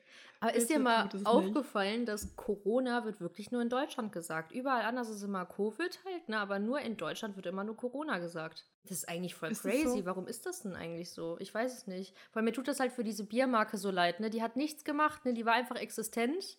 [0.41, 1.27] Aber ist dir Bitte mal es nicht.
[1.27, 4.53] aufgefallen, dass Corona wird wirklich nur in Deutschland gesagt?
[4.53, 6.37] Überall anders ist immer Covid halt, ne?
[6.37, 8.67] aber nur in Deutschland wird immer nur Corona gesagt.
[8.83, 10.01] Das ist eigentlich voll Ist crazy.
[10.01, 10.05] so?
[10.05, 11.39] Warum ist das denn eigentlich so?
[11.39, 12.15] Ich weiß es nicht.
[12.35, 14.29] Weil mir tut das halt für diese Biermarke so leid, ne?
[14.29, 15.33] Die hat nichts gemacht, ne?
[15.33, 16.59] Die war einfach existent.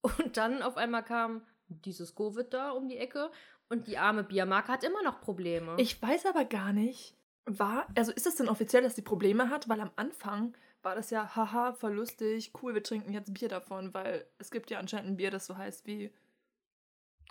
[0.00, 3.30] Und dann auf einmal kam dieses Covid da um die Ecke
[3.68, 5.76] und die arme Biermarke hat immer noch Probleme.
[5.78, 9.68] Ich weiß aber gar nicht, war, also ist es denn offiziell, dass die Probleme hat?
[9.68, 13.92] Weil am Anfang war das ja, haha, voll lustig, cool, wir trinken jetzt Bier davon,
[13.94, 16.12] weil es gibt ja anscheinend ein Bier, das so heißt wie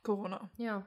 [0.04, 0.50] Corona.
[0.58, 0.86] Ja.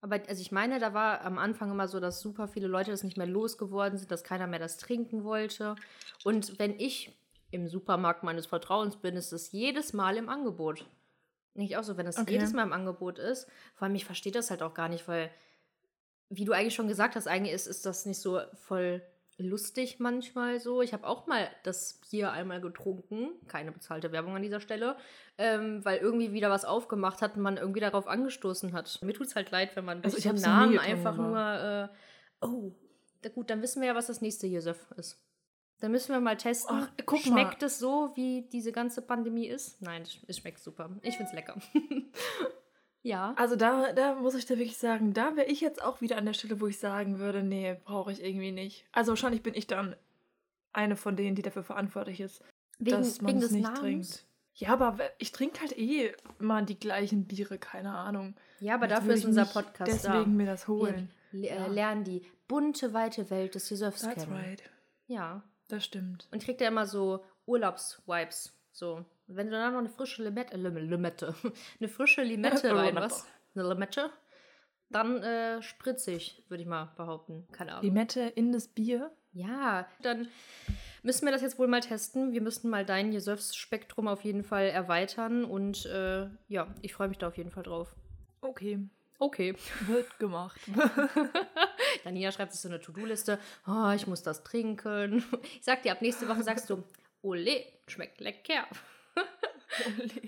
[0.00, 3.04] Aber also ich meine, da war am Anfang immer so, dass super viele Leute das
[3.04, 5.76] nicht mehr losgeworden sind, dass keiner mehr das trinken wollte.
[6.24, 7.18] Und wenn ich
[7.50, 10.84] im Supermarkt meines Vertrauens bin, ist es jedes Mal im Angebot.
[11.54, 12.32] Nicht auch so, wenn es Okay.
[12.32, 13.48] jedes Mal im Angebot ist.
[13.74, 15.30] Vor allem, ich verstehe das halt auch gar nicht, weil,
[16.28, 19.02] wie du eigentlich schon gesagt hast, eigentlich ist, ist das nicht so voll
[19.38, 20.82] lustig manchmal so.
[20.82, 24.96] Ich habe auch mal das Bier einmal getrunken, keine bezahlte Werbung an dieser Stelle,
[25.38, 29.00] ähm, weil irgendwie wieder was aufgemacht hat und man irgendwie darauf angestoßen hat.
[29.02, 32.44] Mir tut es halt leid, wenn man Also durch ich den Namen einfach nur, äh,
[32.44, 32.72] oh,
[33.34, 35.20] gut, dann wissen wir ja, was das nächste Josef ist.
[35.84, 36.76] Dann müssen wir mal testen.
[36.80, 37.42] Ach, guck mal.
[37.42, 39.82] Schmeckt es so, wie diese ganze Pandemie ist?
[39.82, 40.88] Nein, es- schmeckt super.
[41.02, 41.60] Ich finde es lecker.
[43.02, 43.34] ja.
[43.36, 46.24] Also da, da muss ich dir wirklich sagen, da wäre ich jetzt auch wieder an
[46.24, 48.86] der Stelle, wo ich sagen würde, nee, brauche ich irgendwie nicht.
[48.92, 49.94] Also wahrscheinlich bin ich dann
[50.72, 52.42] eine von denen, die dafür verantwortlich ist,
[52.78, 53.80] Wegen, dass man es nicht Namens.
[53.80, 54.26] trinkt.
[54.54, 58.36] Ja, aber ich trinke halt eh immer die gleichen Biere, keine Ahnung.
[58.60, 60.24] Ja, aber Jetzt dafür ist unser Podcast deswegen da.
[60.26, 61.10] mir das holen.
[61.30, 61.66] Wir le- Ja.
[61.66, 64.32] äh, lernen die bunte, weite Welt des Josefs That's kennen.
[64.36, 64.62] right.
[65.08, 65.42] Ja.
[65.68, 66.28] Das stimmt.
[66.32, 68.52] Und kriegt ja immer so Urlaubsvibes.
[68.72, 69.04] So.
[69.26, 71.34] Und wenn du dann noch eine frische Limette, äh, Lim Limette,
[71.80, 72.76] eine frische Limette Limette.
[72.76, 74.10] reinmachst, eine Limette,
[74.90, 77.46] dann äh, spritzig, würde ich mal behaupten.
[77.52, 77.84] Keine Ahnung.
[77.84, 79.10] Limette in das Bier.
[79.32, 80.28] Ja, dann
[81.02, 82.32] müssen wir das jetzt wohl mal testen.
[82.32, 87.18] Wir müssen mal dein Jesöfs-Spektrum auf jeden Fall erweitern und äh, ja, ich freue mich
[87.18, 87.96] da auf jeden Fall drauf.
[88.40, 88.78] Okay,
[89.18, 89.54] Okay.
[89.86, 90.60] wird gemacht.
[92.04, 93.38] Daniela schreibt sich so eine To-Do-Liste.
[93.66, 95.24] Oh, ich muss das trinken.
[95.42, 96.82] Ich sag dir, ab nächste Woche sagst du,
[97.22, 98.66] Ole, schmeckt lecker.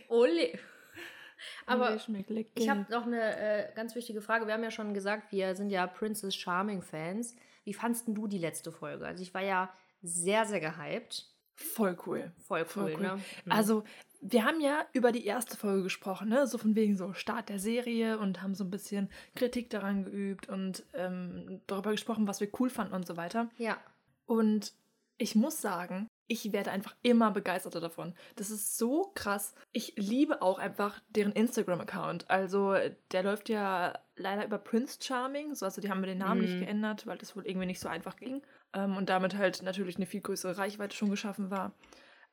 [0.08, 0.58] Ole.
[1.66, 2.50] Aber Ole schmeckt lecker.
[2.54, 4.46] ich habe noch eine äh, ganz wichtige Frage.
[4.46, 7.34] Wir haben ja schon gesagt, wir sind ja Princess Charming Fans.
[7.64, 9.06] Wie fandst du die letzte Folge?
[9.06, 11.26] Also ich war ja sehr, sehr gehypt.
[11.54, 12.32] Voll cool.
[12.46, 13.02] Voll cool, Voll cool.
[13.02, 13.16] ne?
[13.44, 13.52] Mhm.
[13.52, 13.84] Also,
[14.20, 16.46] wir haben ja über die erste Folge gesprochen, ne?
[16.46, 20.48] So von wegen so Start der Serie und haben so ein bisschen Kritik daran geübt
[20.48, 23.48] und ähm, darüber gesprochen, was wir cool fanden und so weiter.
[23.58, 23.76] ja.
[24.26, 24.72] Und
[25.18, 28.12] ich muss sagen, ich werde einfach immer begeisterter davon.
[28.34, 29.54] Das ist so krass.
[29.72, 32.28] Ich liebe auch einfach deren Instagram-Account.
[32.28, 32.74] Also,
[33.12, 35.54] der läuft ja leider über Prince Charming.
[35.54, 36.60] So, also, die haben mir den Namen nicht Mhm.
[36.60, 38.42] geändert, weil das wohl irgendwie nicht so einfach ging.
[38.74, 41.72] Ähm, und damit halt natürlich eine viel größere Reichweite schon geschaffen war.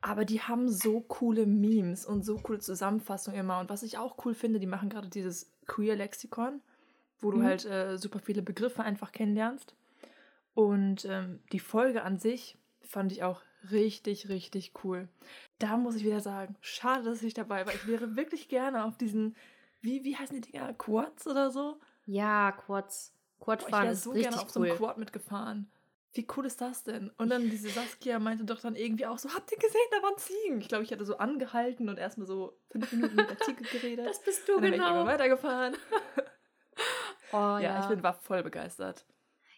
[0.06, 3.58] Aber die haben so coole Memes und so coole Zusammenfassungen immer.
[3.58, 6.60] Und was ich auch cool finde, die machen gerade dieses Queer-Lexikon,
[7.20, 7.42] wo du Mhm.
[7.42, 9.74] halt äh, super viele Begriffe einfach kennenlernst.
[10.52, 13.40] Und ähm, die Folge an sich fand ich auch
[13.70, 15.08] richtig, richtig cool.
[15.58, 17.72] Da muss ich wieder sagen, schade, dass ich dabei war.
[17.72, 19.34] Ich wäre wirklich gerne auf diesen,
[19.80, 20.74] wie, wie heißen die Dinger?
[20.74, 21.78] Quads oder so?
[22.04, 23.10] Ja, Quads.
[23.40, 24.68] Boah, ich wäre so richtig gerne auf so cool.
[24.68, 25.70] einem Quad mitgefahren.
[26.14, 27.10] Wie cool ist das denn?
[27.18, 30.16] Und dann diese Saskia meinte doch dann irgendwie auch so, habt ihr gesehen, da waren
[30.16, 30.60] Ziegen.
[30.60, 34.06] Ich glaube, ich hatte so angehalten und erstmal so fünf Minuten mit der Ziege geredet.
[34.06, 35.04] Das bist du und dann bin ich genau.
[35.06, 35.74] weitergefahren.
[37.32, 39.04] Oh, ja, ja, ich bin, war voll begeistert.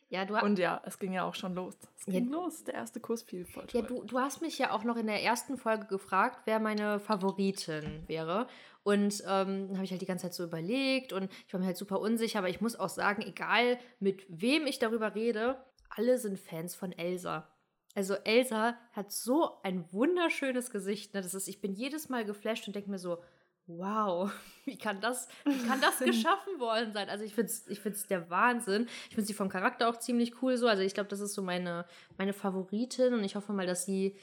[0.09, 1.75] ja, du, Und ja, es ging ja auch schon los.
[1.99, 2.13] Es Ja.
[2.15, 2.65] ging los.
[2.65, 5.23] Der erste Kuss fiel voll ja, du, du hast mich ja auch noch in der
[5.23, 8.47] ersten Folge gefragt, wer meine Favoritin wäre.
[8.83, 11.77] Und ähm, habe ich halt die ganze Zeit so überlegt und ich war mir halt
[11.77, 16.39] super unsicher, aber ich muss auch sagen, egal mit wem ich darüber rede, alle sind
[16.39, 17.49] Fans von Elsa.
[17.95, 21.15] Also Elsa hat so ein wunderschönes Gesicht.
[21.15, 21.23] Ne?
[21.23, 23.23] Das ist, ich bin jedes Mal geflasht und denke mir so,
[23.67, 24.31] wow,
[24.65, 27.09] wie kann das, wie kann das geschaffen worden sein?
[27.09, 28.87] Also ich finde es ich find's der Wahnsinn.
[29.09, 30.69] Ich finde sie vom Charakter auch ziemlich cool so.
[30.69, 31.87] Also ich glaube, das ist so meine,
[32.19, 34.17] meine Favoritin und ich hoffe mal, dass sie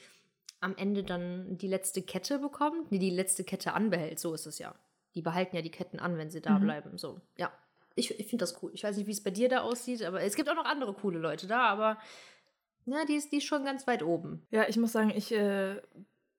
[0.59, 2.91] am Ende dann die letzte Kette bekommt.
[2.91, 4.19] Nee, die letzte Kette anbehält.
[4.19, 4.75] So ist es ja.
[5.15, 6.63] Die behalten ja die Ketten an, wenn sie da Mhm.
[6.63, 6.97] bleiben.
[6.97, 7.51] So, ja.
[7.95, 8.71] Ich, ich finde das cool.
[8.73, 10.93] Ich weiß nicht, wie es bei dir da aussieht, aber es gibt auch noch andere
[10.93, 11.97] coole Leute da, aber
[12.85, 14.45] ja, die ist, die ist schon ganz weit oben.
[14.51, 15.81] Ja, ich muss sagen, ich äh,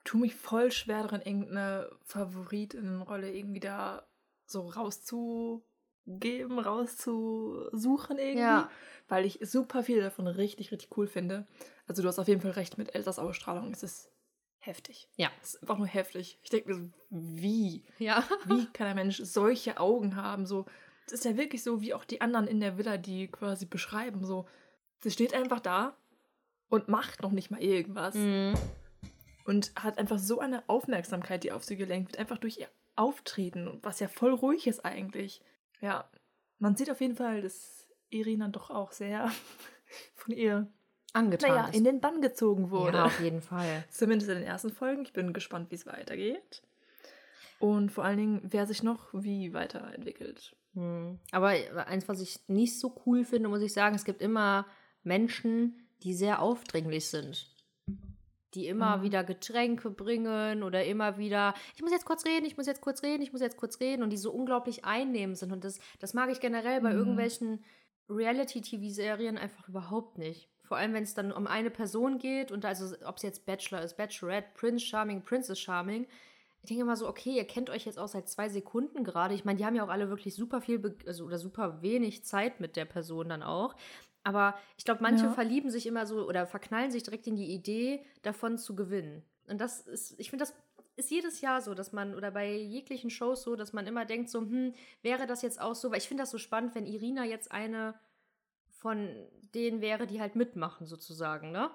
[0.04, 4.06] tue mich voll schwer darin, irgendeine Favoritinnenrolle irgendwie da
[4.46, 8.40] so rauszugeben, rauszusuchen irgendwie.
[8.40, 8.70] Ja.
[9.08, 11.46] Weil ich super viel davon richtig, richtig cool finde.
[11.86, 13.72] Also du hast auf jeden Fall recht mit Elsas Ausstrahlung.
[13.72, 14.10] Es ist
[14.58, 15.08] heftig.
[15.16, 15.30] Ja.
[15.42, 16.38] Es ist einfach nur heftig.
[16.42, 17.84] Ich denke mir so, wie?
[17.98, 18.24] Ja.
[18.46, 20.46] Wie kann ein Mensch solche Augen haben?
[20.46, 20.66] So,
[21.06, 24.24] es ist ja wirklich so, wie auch die anderen in der Villa, die quasi beschreiben.
[24.24, 24.46] So,
[25.00, 25.96] sie steht einfach da
[26.68, 28.14] und macht noch nicht mal irgendwas.
[28.14, 28.54] Mhm.
[29.44, 33.78] Und hat einfach so eine Aufmerksamkeit, die auf sie gelenkt wird, einfach durch ihr Auftreten,
[33.82, 35.42] was ja voll ruhig ist eigentlich.
[35.80, 36.08] Ja,
[36.58, 39.30] man sieht auf jeden Fall, dass Irina doch auch sehr
[40.14, 40.66] von ihr,
[41.12, 41.50] Angetan.
[41.50, 41.76] naja, ist.
[41.76, 42.98] in den Bann gezogen wurde.
[42.98, 43.84] Ja, auf jeden Fall.
[43.90, 45.02] Zumindest in den ersten Folgen.
[45.02, 46.62] Ich bin gespannt, wie es weitergeht.
[47.58, 50.56] Und vor allen Dingen, wer sich noch wie weiterentwickelt.
[50.74, 51.18] Hm.
[51.32, 51.48] Aber
[51.86, 54.66] eins, was ich nicht so cool finde, muss ich sagen, es gibt immer
[55.02, 57.50] Menschen, die sehr aufdringlich sind.
[58.54, 59.02] Die immer Mhm.
[59.02, 63.02] wieder Getränke bringen oder immer wieder, ich muss jetzt kurz reden, ich muss jetzt kurz
[63.02, 65.50] reden, ich muss jetzt kurz reden und die so unglaublich einnehmend sind.
[65.52, 66.98] Und das, das mag ich generell bei Mhm.
[66.98, 67.64] irgendwelchen
[68.08, 70.48] Reality-TV-Serien einfach überhaupt nicht.
[70.62, 73.82] Vor allem, wenn es dann um eine Person geht und also, ob es jetzt Bachelor
[73.82, 76.06] ist, Bachelorette, Prince Charming, Princess Charming.
[76.64, 79.34] Ich denke immer so, okay, ihr kennt euch jetzt auch seit zwei Sekunden gerade.
[79.34, 82.24] Ich meine, die haben ja auch alle wirklich super viel, Be also, oder super wenig
[82.24, 83.74] Zeit mit der Person dann auch.
[84.22, 85.32] Aber ich glaube, manche Ja.
[85.34, 89.22] verlieben sich immer so oder verknallen sich direkt in die Idee, davon zu gewinnen.
[89.46, 90.54] Und das ist, ich finde, das
[90.96, 94.30] ist jedes Jahr so, dass man, oder bei jeglichen Shows so, dass man immer denkt,
[94.30, 94.72] so, hm,
[95.02, 97.94] wäre das jetzt auch so, weil ich finde das so spannend, wenn Irina jetzt eine
[98.70, 99.08] von
[99.54, 101.70] denen wäre, die halt mitmachen, sozusagen, ne?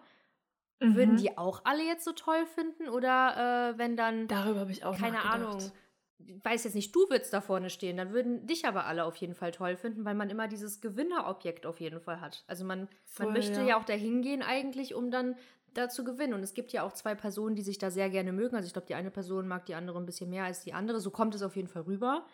[0.82, 1.18] Würden Mhm.
[1.18, 2.90] die auch alle jetzt so toll finden?
[2.90, 5.22] Oder äh, wenn dann, Darüber habe ich auch keine.
[5.24, 5.72] Ahnung,
[6.20, 9.16] ich weiß jetzt nicht, du würdest da vorne stehen, dann würden dich aber alle auf
[9.18, 12.44] jeden Fall toll finden, weil man immer dieses Gewinnerobjekt auf jeden Fall hat.
[12.48, 13.68] Also man, Voll, man möchte ja.
[13.68, 13.78] ja.
[13.80, 15.36] auch dahin gehen eigentlich, um dann
[15.74, 16.34] da zu gewinnen.
[16.34, 18.56] Und es gibt ja auch zwei Personen, die sich da sehr gerne mögen.
[18.56, 21.00] Also ich glaube, die eine Person mag die andere ein bisschen mehr als die andere.
[21.00, 22.26] So kommt es auf jeden Fall rüber.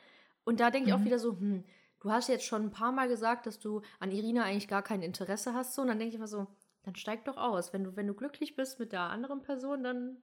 [0.46, 1.06] Und da denke ich auch Mhm.
[1.06, 1.64] wieder so, hm,
[2.00, 5.02] du hast jetzt schon ein paar Mal gesagt, dass du an Irina eigentlich gar kein
[5.02, 5.76] Interesse hast.
[5.76, 6.48] So, und dann denke ich immer so,
[6.86, 7.74] dann steig doch aus.
[7.74, 10.18] Wenn du, wenn du glücklich bist mit der anderen Person, dann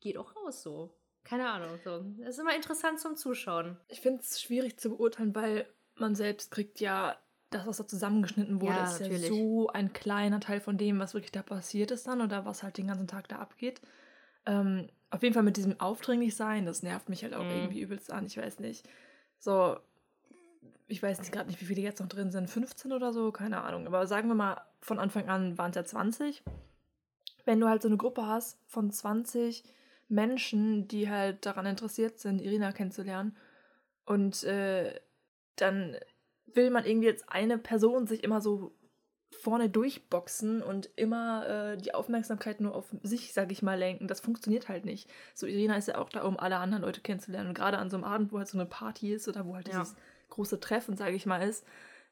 [0.00, 0.94] geh doch raus so.
[1.24, 1.78] Keine Ahnung.
[1.82, 2.04] So.
[2.18, 3.78] Das ist immer interessant zum Zuschauen.
[3.88, 7.16] Ich finde es schwierig zu beurteilen, weil man selbst kriegt ja
[7.50, 9.22] das, was da zusammengeschnitten wurde, Ja, ist natürlich.
[9.22, 12.62] ja so ein kleiner Teil von dem, was wirklich da passiert ist dann oder was
[12.62, 13.80] halt den ganzen Tag da abgeht.
[14.44, 17.50] Ähm, auf jeden Fall mit diesem Aufdringlich-Sein, das nervt mich halt auch Mhm.
[17.50, 18.26] irgendwie übelst an.
[18.26, 18.86] Ich weiß nicht.
[19.38, 19.76] So,
[20.94, 22.48] ich weiß nicht gerade nicht, wie viele jetzt noch drin sind.
[22.48, 23.86] 15 oder so, keine Ahnung.
[23.86, 26.42] Aber sagen wir mal, von Anfang an waren es ja 20.
[27.44, 29.64] Wenn du halt so eine Gruppe hast von 20
[30.08, 33.36] Menschen, die halt daran interessiert sind, Irina kennenzulernen,
[34.06, 35.00] und äh,
[35.56, 35.96] dann
[36.46, 38.74] will man irgendwie jetzt eine Person sich immer so
[39.30, 44.06] vorne durchboxen und immer äh, die Aufmerksamkeit nur auf sich, sag ich mal, lenken.
[44.06, 45.10] Das funktioniert halt nicht.
[45.34, 47.48] So, Irina ist ja auch da, um alle anderen Leute kennenzulernen.
[47.48, 49.66] Und gerade an so einem Abend, wo halt so eine Party ist oder wo halt
[49.68, 49.80] Ja.
[49.80, 49.96] dieses
[50.34, 51.64] große Treffen, sage ich mal, ist,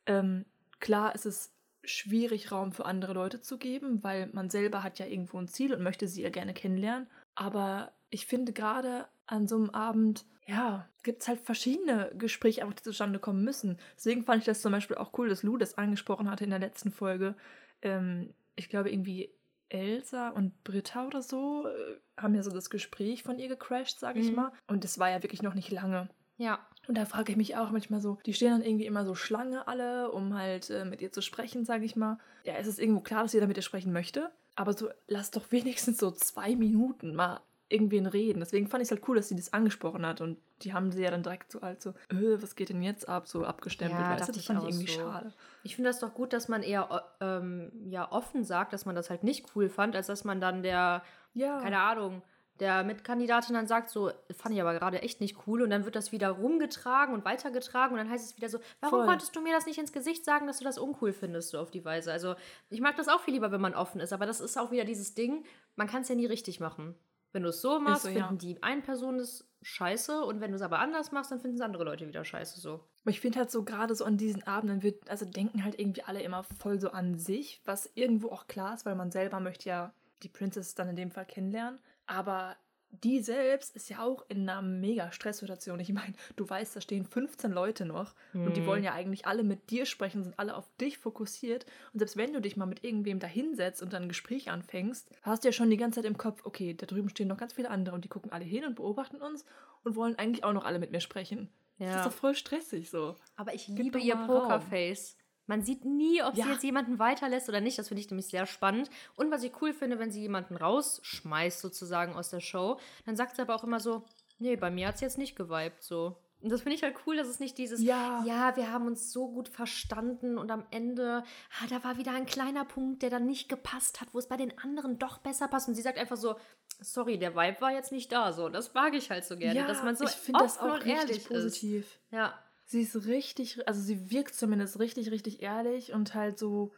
[0.06, 0.44] ähm,
[0.80, 1.52] klar ist es
[1.84, 5.74] schwierig, Raum für andere Leute zu geben, weil man selber hat ja irgendwo ein Ziel
[5.74, 7.08] und möchte sie ja gerne kennenlernen.
[7.34, 12.74] Aber ich finde gerade an so einem Abend, ja, gibt es halt verschiedene Gespräche, einfach,
[12.74, 13.78] die zustande kommen müssen.
[13.96, 16.58] Deswegen fand ich das zum Beispiel auch cool, dass Lou das angesprochen hatte in der
[16.58, 17.34] letzten Folge.
[17.80, 19.32] Ähm, ich glaube, irgendwie
[19.68, 24.20] Elsa und Britta oder so äh, haben ja so das Gespräch von ihr gecrashed, sage
[24.20, 24.36] ich Mhm.
[24.36, 24.52] mal.
[24.68, 26.08] Und das war ja wirklich noch nicht lange.
[26.36, 26.64] Ja.
[26.88, 29.68] Und da frage ich mich auch manchmal so, die stehen dann irgendwie immer so Schlange
[29.68, 32.18] alle, um halt äh, mit ihr zu sprechen, sage ich mal.
[32.44, 35.50] Ja, es ist irgendwo klar, dass jeder mit ihr sprechen möchte, aber so lass doch
[35.50, 38.40] wenigstens so zwei Minuten mal irgendwen reden.
[38.40, 41.02] Deswegen fand ich es halt cool, dass sie das angesprochen hat und die haben sie
[41.02, 44.10] ja dann direkt so als so, äh, was geht denn jetzt ab, so abgestempelt, Ja,
[44.10, 44.26] weißt du?
[44.26, 45.00] dachte Das ich fand ich irgendwie so.
[45.00, 45.32] schade.
[45.62, 49.08] Ich finde das doch gut, dass man eher ähm, ja, offen sagt, dass man das
[49.08, 51.60] halt nicht cool fand, als dass man dann der, Ja.
[51.60, 52.22] keine Ahnung,
[52.62, 55.96] der Mitkandidatin dann sagt, so, fand ich aber gerade echt nicht cool und dann wird
[55.96, 59.08] das wieder rumgetragen und weitergetragen und dann heißt es wieder so, warum Voll.
[59.08, 61.72] konntest du mir das nicht ins Gesicht sagen, dass du das uncool findest, so auf
[61.72, 62.12] die Weise.
[62.12, 62.36] Also
[62.70, 64.84] ich mag das auch viel lieber, wenn man offen ist, aber das ist auch wieder
[64.84, 65.44] dieses Ding,
[65.74, 66.94] man kann es ja nie richtig machen.
[67.32, 68.28] Wenn du es so machst, so, ja.
[68.28, 71.56] finden die eine Person es scheiße und wenn du es aber anders machst, dann finden
[71.56, 72.74] es andere Leute wieder scheiße so.
[72.74, 76.04] Aber ich finde halt so gerade so an diesen Abenden wird, also denken halt irgendwie
[76.04, 79.68] alle immer voll so an sich, was irgendwo auch klar ist, weil man selber möchte
[79.68, 81.80] ja die Princess dann in dem Fall kennenlernen.
[82.12, 82.56] Aber
[82.90, 85.80] die selbst ist ja auch in einer mega Stresssituation.
[85.80, 88.66] Ich meine, du weißt, da stehen 15 Leute noch und die Mhm.
[88.66, 91.64] wollen ja eigentlich alle mit dir sprechen, sind alle auf dich fokussiert.
[91.94, 95.08] Und selbst wenn du dich mal mit irgendwem da hinsetzt und dann ein Gespräch anfängst,
[95.22, 97.54] hast du ja schon die ganze Zeit im Kopf, okay, da drüben stehen noch ganz
[97.54, 99.46] viele andere und die gucken alle hin und beobachten uns
[99.84, 101.48] und wollen eigentlich auch noch alle mit mir sprechen.
[101.78, 101.96] Das Ja.
[101.96, 103.16] ist doch voll stressig so.
[103.36, 105.16] Aber ich Gib liebe ihr Pokerface.
[105.52, 106.44] Man sieht nie, ob Ja.
[106.46, 107.78] sie jetzt jemanden weiterlässt oder nicht.
[107.78, 108.88] Das finde ich nämlich sehr spannend.
[109.16, 113.36] Und was ich cool finde, wenn sie jemanden rausschmeißt, sozusagen aus der Show, dann sagt
[113.36, 114.02] sie aber auch immer so:
[114.38, 115.82] Nee, bei mir hat es jetzt nicht geweibt.
[115.82, 116.16] So.
[116.40, 118.24] Und das finde ich halt cool, dass es nicht dieses, Ja.
[118.26, 121.22] ja, wir haben uns so gut verstanden und am Ende,
[121.60, 124.38] ah, da war wieder ein kleiner Punkt, der dann nicht gepasst hat, wo es bei
[124.38, 125.68] den anderen doch besser passt.
[125.68, 126.34] Und sie sagt einfach so,
[126.80, 128.32] sorry, der Vibe war jetzt nicht da.
[128.32, 130.74] So, das mag ich halt so gerne, dass man so ich finde das offen auch
[130.76, 131.28] und richtig ehrlich ist.
[131.28, 131.98] positiv.
[132.10, 132.32] Ja.
[132.72, 136.72] Sie ist richtig, also sie wirkt zumindest richtig, richtig ehrlich und halt so,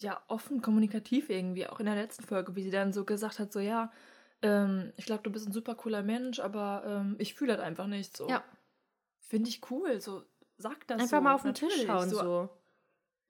[0.00, 3.52] ja, offen kommunikativ irgendwie, auch in der letzten Folge, wie sie dann so gesagt hat,
[3.52, 3.92] so, ja,
[4.42, 7.86] ähm, ich glaube, du bist ein super cooler Mensch, aber ähm, ich fühle das einfach
[7.86, 8.28] nicht so.
[8.28, 8.42] Ja.
[9.20, 10.24] Finde ich cool, so,
[10.56, 11.22] sag das Einfach so.
[11.22, 12.48] mal auf den Tisch schauen, so.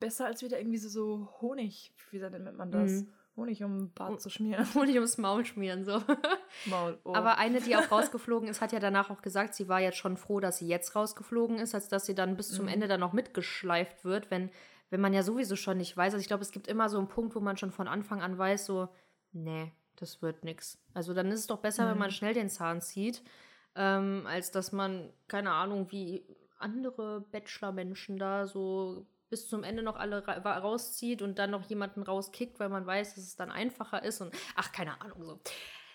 [0.00, 3.02] Besser als wieder irgendwie so, so Honig, wie nennt man das?
[3.02, 3.12] Mhm.
[3.38, 3.92] Honig um den Oh.
[3.94, 4.66] Bart zu schmieren.
[4.74, 6.02] Honig ums Maul schmieren, so.
[6.66, 7.14] Maul, oh.
[7.14, 10.16] Aber eine, die auch rausgeflogen ist, hat ja danach auch gesagt, sie war jetzt schon
[10.16, 12.72] froh, dass sie jetzt rausgeflogen ist, als dass sie dann bis zum Mhm.
[12.72, 14.50] Ende dann noch mitgeschleift wird, wenn,
[14.90, 16.12] wenn man ja sowieso schon nicht weiß.
[16.12, 18.36] Also ich glaube, es gibt immer so einen Punkt, wo man schon von Anfang an
[18.36, 18.88] weiß, so,
[19.32, 20.78] nee, das wird nix.
[20.94, 22.00] Also dann ist es doch besser, wenn Mhm.
[22.00, 23.22] man schnell den Zahn zieht,
[23.76, 26.24] ähm, als dass man, keine Ahnung, wie
[26.58, 32.58] andere Bachelor-Menschen da so bis zum Ende noch alle rauszieht und dann noch jemanden rauskickt,
[32.60, 35.40] weil man weiß, dass es dann einfacher ist und ach, keine Ahnung so.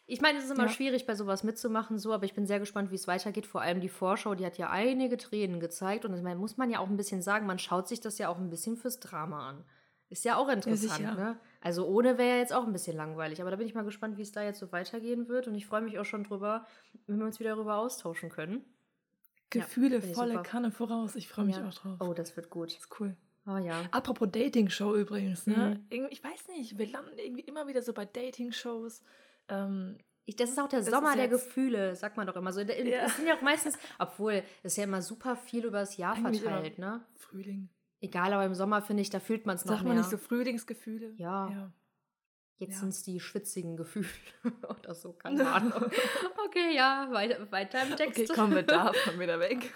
[0.06, 0.70] Ich meine, es ist immer Ja.
[0.70, 3.46] schwierig, bei sowas mitzumachen, so, aber ich bin sehr gespannt, wie es weitergeht.
[3.46, 6.04] Vor allem die Vorschau, die hat ja einige Tränen gezeigt.
[6.04, 8.28] Und das meine, muss man ja auch ein bisschen sagen, man schaut sich das ja
[8.28, 9.64] auch ein bisschen fürs Drama an.
[10.10, 11.16] Ist ja auch interessant, sicher.
[11.16, 11.40] ne?
[11.62, 13.40] Also ohne wäre ja jetzt auch ein bisschen langweilig.
[13.42, 15.48] Aber da bin ich mal gespannt, wie es da jetzt so weitergehen wird.
[15.48, 16.68] Und ich freue mich auch schon drüber,
[17.08, 18.64] wenn wir uns wieder darüber austauschen können.
[19.62, 20.44] Gefühle ich volle super.
[20.44, 21.16] Kanne voraus.
[21.16, 21.68] Ich freue mich Ja.
[21.68, 21.98] auch drauf.
[22.00, 22.72] Oh, das wird gut.
[22.72, 23.16] Das ist cool.
[23.46, 23.82] Oh ja.
[23.92, 25.82] Apropos Dating-Show übrigens, ne?
[25.92, 26.08] Mhm.
[26.12, 29.04] Ich weiß nicht, wir landen irgendwie immer wieder so bei Dating-Shows.
[29.50, 32.62] Ähm, Ich, das ist auch der Das Sommer der Gefühle, sagt man doch immer so.
[32.62, 33.10] Es Ja.
[33.10, 36.78] sind ja auch meistens, obwohl es ja immer super viel über das Jahr Eigentlich verteilt,
[36.80, 37.04] ne?
[37.18, 37.68] Frühling.
[38.00, 39.90] Egal, aber im Sommer finde ich, da fühlt man es noch Sagt mehr.
[39.94, 41.14] man nicht so Frühlingsgefühle?
[41.18, 41.50] Ja.
[41.50, 41.72] ja.
[42.60, 42.80] Jetzt Ja.
[42.82, 44.08] sind es die schwitzigen Gefühle
[44.80, 45.74] oder so, keine Ahnung.
[46.46, 48.20] okay, ja, weiter, weiter im Text.
[48.30, 49.74] Okay, kommen wir davon wieder weg.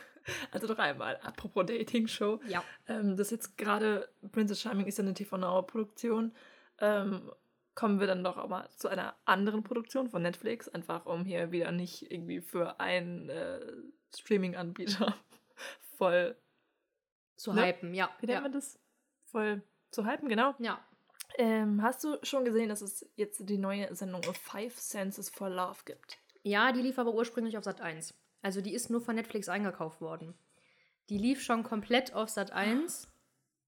[0.52, 2.42] Also noch einmal, apropos Dating-Show.
[2.48, 2.64] Ja.
[2.88, 6.34] Ähm, das jetzt gerade, Princess Charming ist ja eine TV-Now-Produktion.
[6.80, 7.32] Ähm,
[7.76, 11.52] kommen wir dann doch auch mal zu einer anderen Produktion von Netflix, einfach um hier
[11.52, 13.60] wieder nicht irgendwie für einen äh,
[14.16, 15.16] Streaming-Anbieter
[15.98, 16.36] voll,
[17.38, 17.66] Zu Ne?
[17.68, 18.10] hypen, ja.
[18.20, 18.42] wie nennt Ja.
[18.42, 18.80] man das?
[19.26, 19.62] Voll
[19.92, 20.56] zu hypen, genau.
[20.60, 20.80] ja.
[21.38, 25.80] Ähm, hast du schon gesehen, dass es jetzt die neue Sendung Five Senses for Love
[25.86, 26.18] gibt?
[26.44, 28.14] Ja, die lief aber ursprünglich auf Sat 1.
[28.42, 30.34] Also die ist nur von Netflix eingekauft worden.
[31.10, 33.10] Die lief schon komplett auf Sat 1.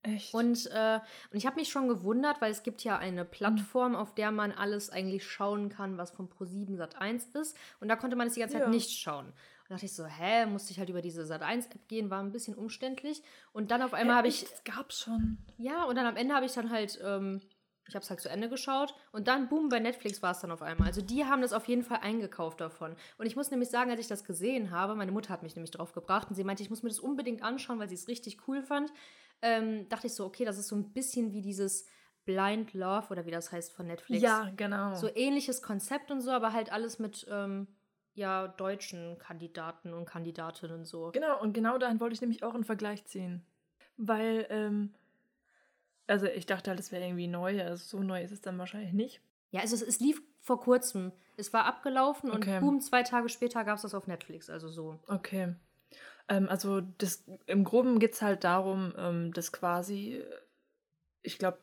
[0.03, 0.33] Echt?
[0.33, 0.99] Und, äh,
[1.31, 4.51] und ich habe mich schon gewundert, weil es gibt ja eine Plattform, auf der man
[4.53, 7.57] alles eigentlich schauen kann, was von Pro7 Sat1 ist.
[7.81, 8.69] Und da konnte man es die ganze Zeit Ja.
[8.69, 9.25] nicht schauen.
[9.27, 12.55] Und dachte ich so, hä, musste ich halt über diese Sat1-App gehen, war ein bisschen
[12.55, 13.21] umständlich.
[13.51, 15.38] Und dann auf einmal habe ich, Es gab's schon.
[15.57, 17.41] ja, und dann am Ende habe ich dann halt, ähm,
[17.88, 18.95] ich habe es halt zu Ende geschaut.
[19.12, 20.88] Und dann, boom, bei Netflix war es dann auf einmal.
[20.88, 22.95] Also die haben das auf jeden Fall eingekauft davon.
[23.17, 25.71] Und ich muss nämlich sagen, als ich das gesehen habe, meine Mutter hat mich nämlich
[25.71, 28.47] drauf gebracht und sie meinte, ich muss mir das unbedingt anschauen, weil sie es richtig
[28.47, 28.91] cool fand.
[29.41, 31.86] Ähm, dachte ich so, okay, das ist so ein bisschen wie dieses
[32.25, 34.21] Blind Love oder wie das heißt von Netflix.
[34.21, 34.93] Ja, genau.
[34.95, 37.67] So ähnliches Konzept und so, aber halt alles mit ähm,
[38.13, 41.12] ja, deutschen Kandidaten und Kandidatinnen und so.
[41.12, 43.45] Genau, und genau dahin wollte ich nämlich auch einen Vergleich ziehen.
[43.97, 44.93] Weil, ähm,
[46.08, 48.93] also ich dachte halt, es wäre irgendwie neu, also so neu ist es dann wahrscheinlich
[48.93, 49.21] nicht.
[49.52, 51.12] Ja, also es, es lief vor kurzem.
[51.38, 52.56] Es war abgelaufen Okay.
[52.56, 54.49] und boom, zwei Tage später gab es das auf Netflix.
[54.49, 54.99] Also so.
[55.08, 55.56] Okay.
[56.30, 60.24] Ähm, also das, im Groben geht es halt darum, ähm, dass quasi,
[61.22, 61.58] ich glaube,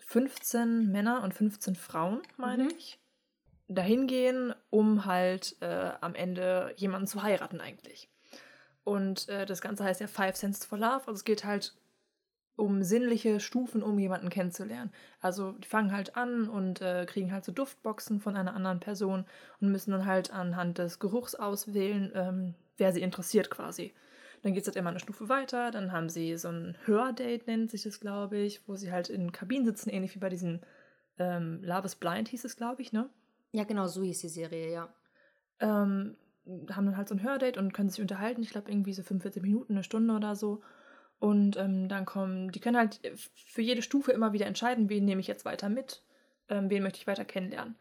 [0.00, 2.70] 15 Männer und 15 Frauen, meine Mhm.
[2.70, 2.98] ich,
[3.68, 8.08] dahin gehen, um halt äh, am Ende jemanden zu heiraten eigentlich.
[8.84, 11.00] Und äh, das Ganze heißt ja Five Cents for Love.
[11.06, 11.74] Also es geht halt
[12.56, 14.90] um sinnliche Stufen, um jemanden kennenzulernen.
[15.20, 19.26] Also die fangen halt an und äh, kriegen halt so Duftboxen von einer anderen Person
[19.60, 23.92] und müssen dann halt anhand des Geruchs auswählen, ähm, wer sie interessiert quasi.
[24.42, 27.70] Dann geht es halt immer eine Stufe weiter, dann haben sie so ein Hördate, nennt
[27.70, 30.60] sich das, glaube ich, wo sie halt in Kabinen sitzen, ähnlich wie bei diesem
[31.18, 33.10] ähm, Love is Blind hieß es, glaube ich, ne?
[33.52, 34.88] Ja, genau, so hieß die Serie, ja.
[35.60, 36.16] ähm,
[36.70, 38.42] haben dann halt so ein Hördate und können sich unterhalten.
[38.42, 40.62] Ich glaube, irgendwie so 45 Minuten, eine Stunde oder so.
[41.18, 43.00] Und ähm, dann kommen, die können halt
[43.34, 46.02] für jede Stufe immer wieder entscheiden, wen nehme ich jetzt weiter mit,
[46.48, 47.76] ähm, wen möchte ich weiter kennenlernen.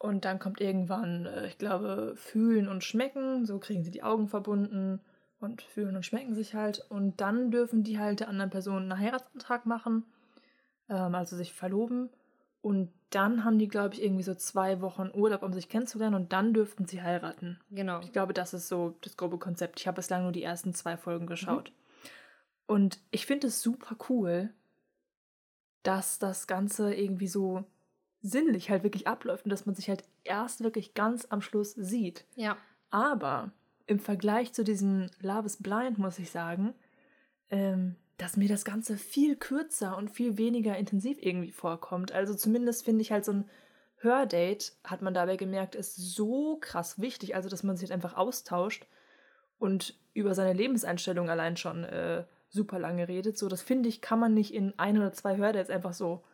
[0.00, 3.44] Und dann kommt irgendwann, äh, ich glaube, fühlen und schmecken.
[3.44, 4.98] So kriegen sie die Augen verbunden
[5.40, 6.86] und fühlen und schmecken sich halt.
[6.88, 10.04] Und dann dürfen die halt der anderen Person einen Heiratsantrag machen,
[10.88, 12.08] ähm, also sich verloben.
[12.62, 16.14] Und dann haben die, glaube ich, irgendwie so zwei Wochen Urlaub, um sich kennenzulernen.
[16.14, 17.60] Und dann dürften sie heiraten.
[17.70, 18.00] Genau.
[18.00, 19.80] Ich glaube, das ist so das grobe Konzept.
[19.80, 21.72] Ich habe bislang nur die ersten zwei Folgen geschaut.
[22.66, 24.48] Und ich finde es super cool,
[25.82, 27.64] dass das Ganze irgendwie so
[28.22, 32.24] sinnlich halt wirklich abläuft und dass man sich halt erst wirklich ganz am Schluss sieht.
[32.36, 32.56] Ja.
[32.90, 33.52] Aber
[33.86, 36.74] im Vergleich zu diesem Love is Blind muss ich sagen,
[37.50, 42.12] ähm, dass mir das Ganze viel kürzer und viel weniger intensiv irgendwie vorkommt.
[42.12, 43.50] Also zumindest finde ich halt so ein
[43.96, 47.34] Hördate, hat man dabei gemerkt, ist so krass wichtig.
[47.34, 48.86] Also, dass man sich halt einfach austauscht
[49.58, 53.38] und über seine Lebenseinstellung allein schon äh, super lange redet.
[53.38, 56.24] So, das finde ich, kann man nicht in ein oder zwei Hördates einfach so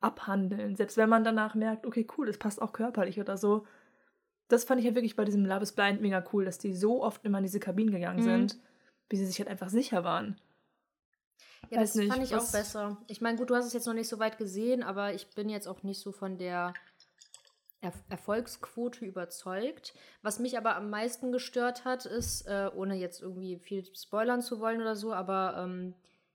[0.00, 0.76] abhandeln.
[0.76, 3.66] Selbst wenn man danach merkt, okay, cool, das passt auch körperlich oder so.
[4.48, 7.02] Das fand ich halt wirklich bei diesem Love is Blind mega cool, dass die so
[7.02, 8.24] oft immer in diese Kabinen gegangen Mhm.
[8.24, 8.58] sind,
[9.08, 10.40] wie sie sich halt einfach sicher waren.
[11.70, 12.96] Ja, Weiß das nicht, fand ich auch besser.
[13.06, 15.48] Ich meine, gut, du hast es jetzt noch nicht so weit gesehen, aber ich bin
[15.48, 16.74] jetzt auch nicht so von der
[17.82, 19.94] er Erfolgsquote überzeugt.
[20.22, 24.60] Was mich aber am meisten gestört hat, ist, äh, ohne jetzt irgendwie viel spoilern zu
[24.60, 25.94] wollen oder so, aber ähm,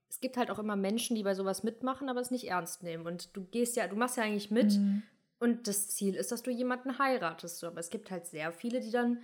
[0.10, 3.06] es gibt halt auch immer Menschen, die bei sowas mitmachen, aber es nicht ernst nehmen.
[3.06, 5.04] Und du gehst ja, du machst ja eigentlich mit Mhm.
[5.39, 7.60] und das Ziel ist, dass du jemanden heiratest.
[7.60, 7.68] So.
[7.68, 9.20] Aber es gibt halt sehr viele, die dann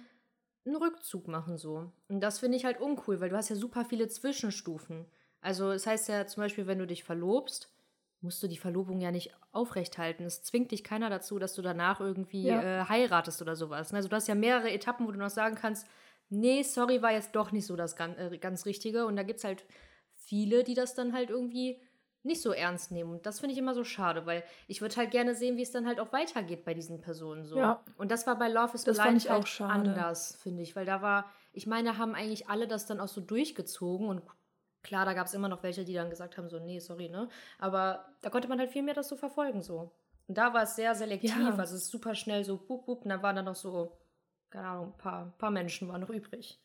[0.65, 1.91] einen Rückzug machen so.
[2.08, 5.06] Und das finde ich halt uncool, weil du hast ja super viele Zwischenstufen.
[5.39, 7.74] Also es heißt ja zum Beispiel, wenn du dich verlobst,
[8.24, 10.24] musst du die Verlobung ja nicht aufrechthalten.
[10.26, 12.82] Es zwingt dich keiner dazu, dass du danach irgendwie Ja.
[12.82, 13.91] äh, heiratest oder sowas.
[13.94, 15.88] Also du hast ja mehrere Etappen, wo du noch sagen kannst,
[16.30, 19.08] nee, sorry, war jetzt doch nicht so das ganz, äh, ganz Richtige.
[19.08, 19.65] Und da gibt es halt
[20.32, 21.82] viele, die das dann halt irgendwie
[22.24, 23.12] nicht so ernst nehmen.
[23.12, 25.72] Und das finde ich immer so schade, weil ich würde halt gerne sehen, wie es
[25.72, 27.58] dann halt auch weitergeht bei diesen Personen so.
[27.58, 27.84] Ja.
[27.98, 29.74] Und das war bei Love is Blind halt schade.
[29.74, 30.74] anders, finde ich.
[30.74, 34.22] Weil da war, ich meine, haben eigentlich alle das dann auch so durchgezogen und
[34.84, 37.28] klar, da gab es immer noch welche, die dann gesagt haben, so, nee, sorry, ne?
[37.60, 39.91] Aber da konnte man halt viel mehr das so verfolgen, so.
[40.28, 41.48] Und da war es sehr selektiv, Ja.
[41.50, 43.98] also es ist super schnell so, bup, bup, und da waren dann noch so,
[44.50, 46.58] keine Ahnung, ein paar, paar Menschen waren noch übrig.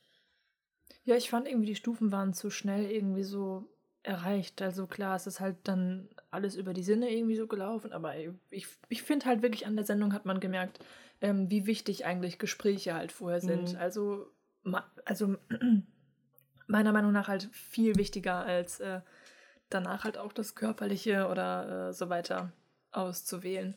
[1.05, 3.69] Ja, ich fand irgendwie, die Stufen waren zu schnell irgendwie so
[4.03, 4.61] erreicht.
[4.63, 8.15] Also klar, es ist halt dann alles über die Sinne irgendwie so gelaufen, aber
[8.51, 10.79] ich, ich finde halt wirklich an der Sendung hat man gemerkt,
[11.21, 13.73] ähm, wie wichtig eigentlich Gespräche halt vorher sind.
[13.73, 13.79] Mhm.
[13.79, 14.27] Also,
[15.05, 15.37] also
[16.67, 19.01] meiner Meinung nach halt viel wichtiger als äh,
[19.71, 22.53] danach halt auch das Körperliche oder äh, so weiter
[22.93, 23.77] auszuwählen.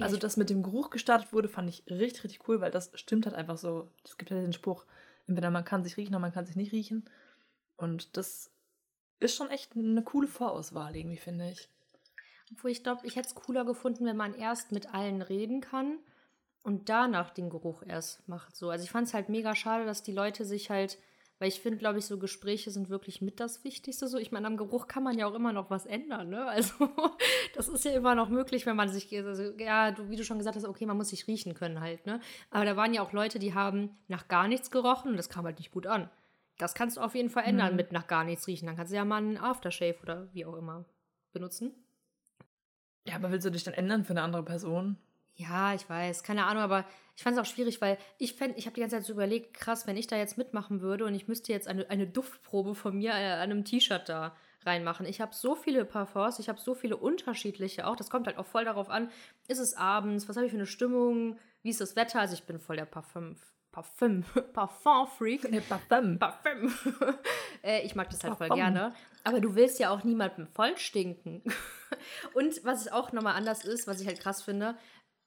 [0.00, 2.90] Also ich- das mit dem Geruch gestartet wurde, fand ich richtig, richtig cool, weil das
[2.94, 3.88] stimmt halt einfach so.
[4.04, 4.84] Es gibt ja den Spruch,
[5.26, 7.08] entweder man kann sich riechen oder man kann sich nicht riechen.
[7.76, 8.50] Und das
[9.20, 11.68] ist schon echt eine coole Vorauswahl irgendwie, finde ich.
[12.52, 15.98] Obwohl ich glaube, ich hätte es cooler gefunden, wenn man erst mit allen reden kann
[16.62, 18.54] und danach den Geruch erst macht.
[18.56, 18.70] So.
[18.70, 20.98] Also ich fand es halt mega schade, dass die Leute sich halt
[21.40, 24.06] Weil ich finde, glaube ich, so Gespräche sind wirklich mit das Wichtigste.
[24.06, 26.46] So, ich meine, am Geruch kann man ja auch immer noch was ändern, ne?
[26.46, 26.72] Also,
[27.54, 30.38] das ist ja immer noch möglich, wenn man sich, also, ja, du, wie du schon
[30.38, 32.20] gesagt hast, okay, man muss sich riechen können halt, ne?
[32.50, 35.44] Aber da waren ja auch Leute, die haben nach gar nichts gerochen und das kam
[35.44, 36.08] halt nicht gut an.
[36.58, 37.76] Das kannst du auf jeden Fall ändern Mhm.
[37.76, 38.66] mit nach gar nichts riechen.
[38.66, 40.84] Dann kannst du ja mal einen Aftershave oder wie auch immer
[41.32, 41.72] benutzen.
[43.06, 44.96] Ja, aber willst du dich dann ändern für eine andere Person?
[45.36, 46.84] Ja, ich weiß, keine Ahnung, aber
[47.16, 49.54] ich fand es auch schwierig, weil ich fänd, ich habe die ganze Zeit so überlegt,
[49.54, 52.96] krass, wenn ich da jetzt mitmachen würde und ich müsste jetzt eine, eine Duftprobe von
[52.96, 55.06] mir äh, an einem T-Shirt da reinmachen.
[55.06, 57.96] Ich habe so viele Parfums, ich habe so viele unterschiedliche auch.
[57.96, 59.10] Das kommt halt auch voll darauf an,
[59.48, 62.20] ist es abends, was habe ich für eine Stimmung, wie ist das Wetter?
[62.20, 63.36] Also ich bin voll der Parfum,
[63.74, 65.50] Parfum, Parfum-Freak.
[65.50, 66.18] Ne, Parfum.
[66.18, 66.72] Parfum.
[67.62, 68.64] äh, ich mag das halt voll Parfum.
[68.64, 68.94] gerne.
[69.24, 71.42] Aber du willst ja auch niemandem voll stinken.
[72.34, 74.76] Und was auch nochmal anders ist, was ich halt krass finde,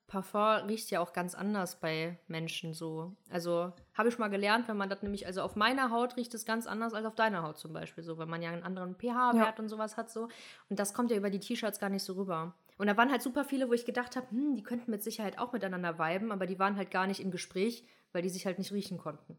[0.07, 3.15] Parfum riecht ja auch ganz anders bei Menschen so.
[3.29, 6.45] Also habe ich mal gelernt, wenn man das nämlich, also auf meiner Haut riecht es
[6.45, 9.35] ganz anders als auf deiner Haut zum Beispiel so, weil man ja einen anderen pH-Wert
[9.35, 9.55] Ja.
[9.59, 10.29] und sowas hat so.
[10.69, 12.55] Und das kommt ja über die T-Shirts gar nicht so rüber.
[12.77, 15.39] Und da waren halt super viele, wo ich gedacht habe, hm, die könnten mit Sicherheit
[15.39, 18.59] auch miteinander viben, aber die waren halt gar nicht im Gespräch, weil die sich halt
[18.59, 19.35] nicht riechen konnten.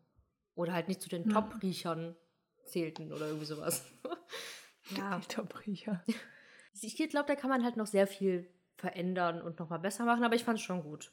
[0.55, 1.41] Oder halt nicht zu den Ja.
[1.41, 2.15] Top-Riechern
[2.65, 3.87] zählten oder irgendwie sowas.
[4.97, 5.19] ja.
[5.21, 6.03] Die Top-Riecher.
[6.81, 10.35] Ich glaube, da kann man halt noch sehr viel verändern und nochmal besser machen, aber
[10.35, 11.13] ich fand es schon gut.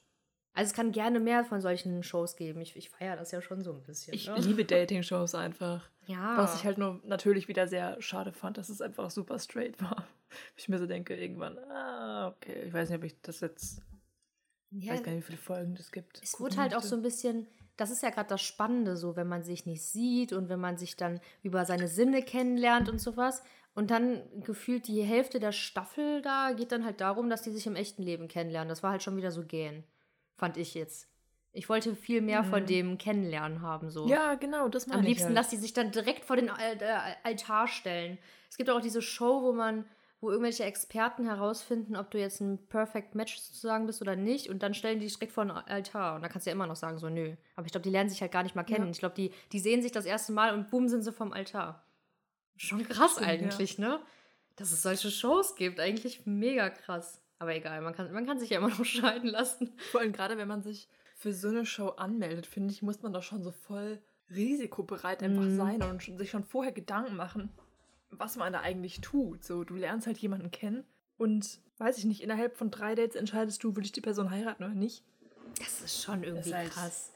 [0.55, 2.61] Also es kann gerne mehr von solchen Shows geben.
[2.61, 4.13] Ich, ich feiere das ja schon so ein bisschen.
[4.13, 4.38] Ich ne?
[4.38, 5.89] liebe Dating-Shows einfach.
[6.07, 6.38] Ja.
[6.38, 10.07] Was ich halt nur natürlich wieder sehr schade fand, dass es einfach super straight war.
[10.55, 13.82] Ich mir so denke, irgendwann, ah, okay, ich weiß nicht, ob ich das jetzt,
[14.72, 16.22] ich ja, weiß gar nicht, wie viele Folgen das gibt.
[16.24, 17.47] es wurde halt auch so ein bisschen,
[17.78, 20.78] das ist ja gerade das Spannende, so wenn man sich nicht sieht und wenn man
[20.78, 23.43] sich dann über seine Sinne kennenlernt und sowas.
[23.76, 27.67] Und dann gefühlt die Hälfte der Staffel da geht dann halt darum, dass die sich
[27.67, 28.69] im echten Leben kennenlernen.
[28.69, 29.84] Das war halt schon wieder so gähn,
[30.38, 31.09] fand ich jetzt.
[31.51, 32.67] Ich wollte viel mehr von Mhm.
[32.67, 34.07] dem Kennenlernen haben, so.
[34.07, 35.38] Ja, genau, das meine Am liebsten, halt.
[35.38, 38.17] dass die sich dann direkt vor den Al äh, Altar stellen.
[38.49, 39.86] Es gibt auch diese Show, wo man,
[40.21, 44.49] wo irgendwelche Experten herausfinden, ob du jetzt ein Perfect Match sozusagen bist oder nicht.
[44.49, 46.15] Und dann stellen die dich direkt vor den Altar.
[46.15, 47.36] Und dann kannst du ja immer noch sagen, so, nö.
[47.55, 48.86] Aber ich glaube, die lernen sich halt gar nicht mal kennen.
[48.86, 48.91] Ja.
[48.91, 51.84] Ich glaube, die, die sehen sich das erste Mal und boom, sind sie vom Altar.
[52.58, 53.99] Schon krass Stimmt, eigentlich, ne?
[54.56, 55.80] Dass es solche Shows gibt.
[55.80, 57.22] Eigentlich mega krass.
[57.39, 59.74] Aber egal, man kann, man kann sich ja immer noch scheiden lassen.
[59.91, 60.88] Vor allem gerade, wenn man sich
[61.18, 65.43] für so eine Show anmeldet, finde ich, muss man doch schon so voll risikobereit einfach
[65.43, 65.58] Mhm.
[65.58, 67.49] sein und schon- sich schon vorher Gedanken machen,
[68.10, 69.43] was man da eigentlich tut.
[69.43, 70.84] So, du lernst halt jemanden kennen
[71.18, 74.64] und, weiß ich nicht, innerhalb von drei Dates entscheidest du, will ich die Person heiraten
[74.64, 75.03] oder nicht.
[75.60, 77.12] Das ist schon irgendwie halt- krass.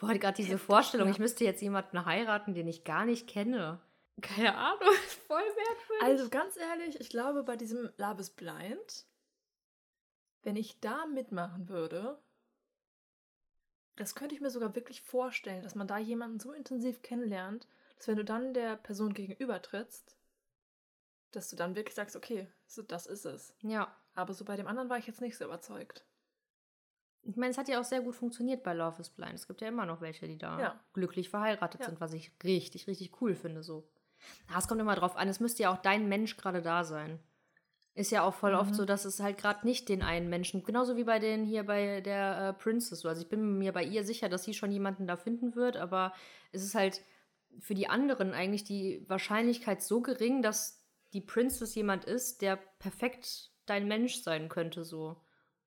[0.00, 3.78] Boah, gerade diese Vorstellung, ich müsste jetzt jemanden heiraten, den ich gar nicht kenne.
[4.20, 6.02] Keine Ahnung, ist voll merkwürdig.
[6.02, 9.06] Also ganz ehrlich, ich glaube, bei diesem Love is Blind,
[10.42, 12.18] wenn ich da mitmachen würde,
[13.96, 18.08] das könnte ich mir sogar wirklich vorstellen, dass man da jemanden so intensiv kennenlernt, dass
[18.08, 20.16] wenn du dann der Person gegenüber trittst,
[21.30, 23.54] dass du dann wirklich sagst, okay, so das ist es.
[23.62, 26.04] ja, Aber so bei dem anderen war ich jetzt nicht so überzeugt.
[27.22, 29.34] ich meine, es hat ja auch sehr gut funktioniert bei Love is Blind.
[29.34, 30.80] Es gibt ja immer noch welche, die da Ja.
[30.92, 31.86] glücklich verheiratet Ja.
[31.86, 33.88] sind, was ich richtig, richtig cool finde so.
[34.52, 37.18] Ah, es kommt immer drauf an, es müsste ja auch dein Mensch gerade da sein.
[37.94, 38.58] Ist ja auch voll Mhm.
[38.58, 41.64] oft so, dass es halt gerade nicht den einen Menschen, genauso wie bei den hier
[41.64, 43.08] bei der äh, Princess so.
[43.08, 46.12] Also ich bin mir bei ihr sicher, dass sie schon jemanden da finden wird, aber
[46.50, 47.02] es ist halt
[47.60, 53.50] für die anderen eigentlich die Wahrscheinlichkeit so gering, dass die Princess jemand ist, der perfekt
[53.66, 55.20] dein Mensch sein könnte so.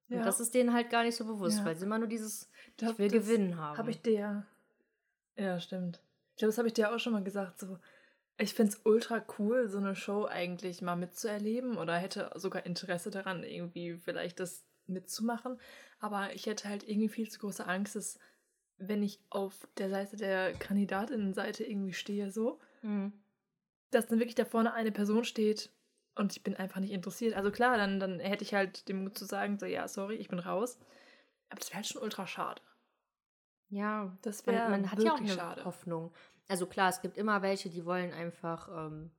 [0.09, 0.23] Und Ja.
[0.23, 1.65] das ist denen halt gar nicht so bewusst, Ja.
[1.65, 3.77] weil sie immer nur dieses Das- Ich will gewinnen haben.
[3.77, 4.45] Habe ich dir.
[5.37, 5.99] Ja, stimmt.
[6.31, 7.59] Ich glaube, das habe ich dir auch schon mal gesagt.
[7.59, 7.77] So,
[8.37, 13.09] ich finde es ultra cool, so eine Show eigentlich mal mitzuerleben oder hätte sogar Interesse
[13.09, 15.59] daran, irgendwie vielleicht das mitzumachen.
[15.99, 18.19] Aber ich hätte halt irgendwie viel zu große Angst, dass,
[18.77, 23.11] wenn ich auf der Seite der Kandidatinnenseite irgendwie stehe, so, Mhm.
[23.89, 25.71] dass dann wirklich da vorne eine Person steht
[26.15, 27.35] und ich bin einfach nicht interessiert.
[27.35, 30.27] Also klar, dann, dann hätte ich halt den Mut zu sagen, so, ja, sorry, ich
[30.29, 30.77] bin raus.
[31.49, 32.61] Aber das wäre halt schon ultra schade.
[33.69, 35.65] Ja, Das man, wäre man hat ja auch eine schade.
[35.65, 36.13] Hoffnung.
[36.47, 39.11] Also klar, es gibt immer welche, die wollen einfach ähm,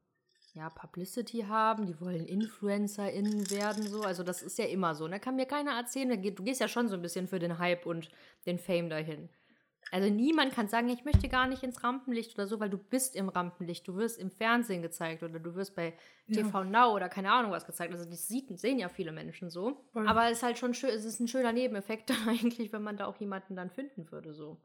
[0.55, 4.03] ja, Publicity haben, die wollen InfluencerInnen werden, so.
[4.03, 5.07] Also das ist ja immer so.
[5.09, 7.87] Da kann mir keiner erzählen, du gehst ja schon so ein bisschen für den Hype
[7.87, 8.09] und
[8.47, 9.29] den Fame dahin.
[9.91, 13.17] Also niemand kann sagen, ich möchte gar nicht ins Rampenlicht oder so, weil du bist
[13.17, 15.95] im Rampenlicht, du wirst im Fernsehen gezeigt oder du wirst bei
[16.27, 16.43] Ja.
[16.43, 17.93] TV Now oder keine Ahnung was gezeigt.
[17.93, 19.85] Also das sieht, sehen ja viele Menschen so.
[19.93, 20.07] Voll.
[20.07, 22.97] Aber es ist halt schon schön, es ist ein schöner Nebeneffekt dann eigentlich, wenn man
[22.97, 24.61] da auch jemanden dann finden würde, so.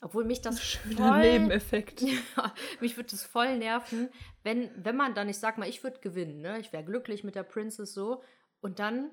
[0.00, 2.00] Obwohl mich das Schöner voll, Nebeneffekt.
[2.02, 4.10] ja, mich würde das voll nerven,
[4.42, 6.58] wenn, wenn man dann, ich sag mal, ich würde gewinnen, ne?
[6.60, 8.22] Ich wäre glücklich mit der Princess so.
[8.60, 9.10] Und dann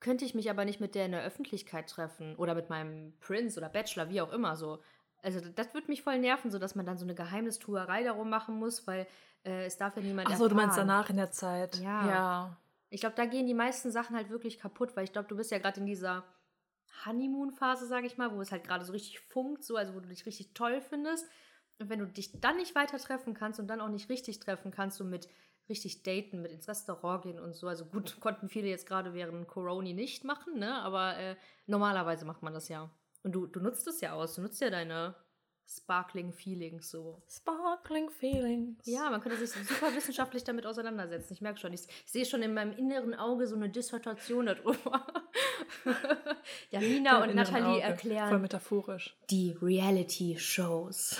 [0.00, 3.58] könnte ich mich aber nicht mit der in der Öffentlichkeit treffen oder mit meinem Prince
[3.58, 4.80] oder Bachelor, wie auch immer so.
[5.22, 8.56] Also das würde mich voll nerven, so dass man dann so eine Geheimnistuerei darum machen
[8.58, 9.06] muss, weil
[9.44, 10.88] äh, es darf ja niemand Ach so, du meinst erfahren.
[10.88, 11.76] danach in der Zeit.
[11.80, 12.08] Ja.
[12.08, 12.56] Ja.
[12.88, 15.50] Ich glaube, da gehen die meisten Sachen halt wirklich kaputt, weil ich glaube, du bist
[15.50, 16.24] ja gerade in dieser
[17.04, 20.08] Honeymoon-Phase, sage ich mal, wo es halt gerade so richtig funkt, so, also wo du
[20.08, 21.26] dich richtig toll findest.
[21.78, 24.70] Und wenn du dich dann nicht weiter treffen kannst und dann auch nicht richtig treffen
[24.70, 25.28] kannst, so mit
[25.68, 27.68] richtig daten, mit ins Restaurant gehen und so.
[27.68, 30.74] Also gut, konnten viele jetzt gerade während Corona nicht machen, ne?
[30.82, 31.36] Aber äh,
[31.66, 32.90] normalerweise macht man das ja.
[33.22, 35.14] Und du, du nutzt es ja aus, du nutzt ja deine
[35.72, 37.22] Sparkling Feelings so.
[37.30, 38.84] Sparkling Feelings.
[38.86, 41.32] Ja, man könnte sich super wissenschaftlich damit auseinandersetzen.
[41.32, 45.06] Ich merke schon, ich, ich sehe schon in meinem inneren Auge so eine Dissertation darüber.
[46.70, 47.80] Janina und Nathalie Auge.
[47.80, 49.16] Voll erklären metaphorisch.
[49.30, 51.16] die Reality-Shows.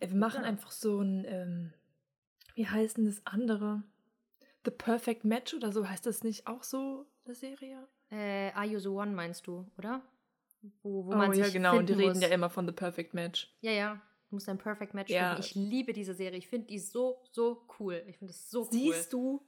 [0.00, 0.48] Wir machen Ja.
[0.48, 1.72] einfach so ein, ähm,
[2.54, 3.82] wie heißt denn das andere?
[4.64, 7.86] The Perfect Match oder so heißt das nicht auch so, eine Serie?
[8.10, 10.02] Äh, Are You the One meinst du, oder?
[10.82, 11.76] Wo, wo oh man ja, sich genau.
[11.78, 12.20] Und die reden muss.
[12.20, 13.54] ja immer von The Perfect Match.
[13.60, 13.94] Ja, ja.
[14.28, 15.36] Du musst ein Perfect Match Ja.
[15.36, 15.40] finden.
[15.42, 16.38] Ich liebe diese Serie.
[16.38, 18.02] Ich finde die so, so cool.
[18.08, 19.42] Ich finde es so Siehst du,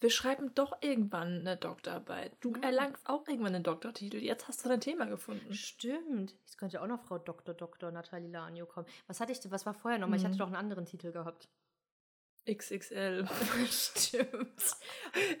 [0.00, 2.32] wir schreiben doch irgendwann eine Doktorarbeit.
[2.40, 2.62] Du Mhm.
[2.62, 4.16] erlangst auch irgendwann einen Doktortitel.
[4.16, 5.10] Jetzt hast du dein Thema cool.
[5.10, 5.52] gefunden.
[5.52, 6.34] Stimmt.
[6.46, 7.54] Es könnte auch noch Frau Dr.
[7.54, 7.90] Dr.
[7.90, 8.86] Nathalie Lanio kommen.
[9.06, 9.38] Was hatte ich?
[9.50, 10.16] Was war vorher nochmal?
[10.18, 10.28] Ich Mhm.
[10.28, 11.48] hatte doch einen anderen Titel gehabt.
[12.46, 13.28] XXL.
[13.70, 14.76] Stimmt.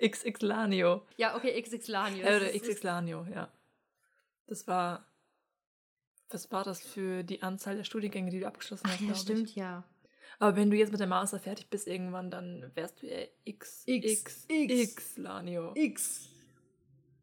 [0.02, 1.06] XX Lanio.
[1.16, 2.26] Ja, okay, XX Lanio.
[2.26, 3.50] Äh, oder XX Lanio, ja.
[4.50, 5.06] Das war.
[6.28, 9.00] Was war das für die Anzahl der Studiengänge, die du abgeschlossen Ach hast?
[9.00, 9.22] ja, glaub ich?
[9.22, 9.84] stimmt, ja.
[10.38, 13.82] Aber wenn du jetzt mit dem Master fertig bist irgendwann, dann wärst du ja X,
[13.86, 14.72] X, X, X.
[14.92, 15.72] X Lanio.
[15.74, 16.28] X.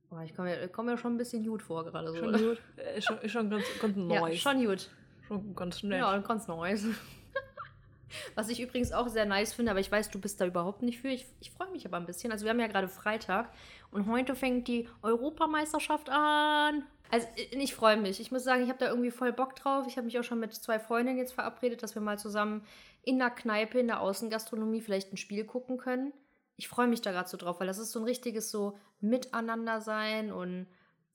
[0.09, 2.17] Boah, ich komme mir, komm mir schon ein bisschen gut vor gerade so.
[2.17, 2.61] Schon gut?
[2.77, 4.35] Äh, Ist schon, schon ganz, ganz Ja, neu.
[4.35, 4.89] schon gut.
[5.27, 5.99] schon ganz nett.
[5.99, 6.85] Ja, ganz Neues.
[8.35, 10.99] Was ich übrigens auch sehr nice finde, aber ich weiß, du bist da überhaupt nicht
[10.99, 11.09] für.
[11.09, 12.31] Ich, ich freue mich aber ein bisschen.
[12.31, 13.51] Also wir haben ja gerade Freitag
[13.91, 16.83] und heute fängt die Europameisterschaft an.
[17.11, 18.19] Also äh, ich freue mich.
[18.19, 19.85] Ich muss sagen, ich habe da irgendwie voll Bock drauf.
[19.87, 22.63] Ich habe mich auch schon mit zwei Freundinnen jetzt verabredet, dass wir mal zusammen
[23.03, 26.13] in der Kneipe, in der Außengastronomie vielleicht ein Spiel gucken können.
[26.55, 29.79] Ich freue mich da gerade so drauf, weil das ist so ein richtiges so Miteinander
[29.79, 30.67] sein und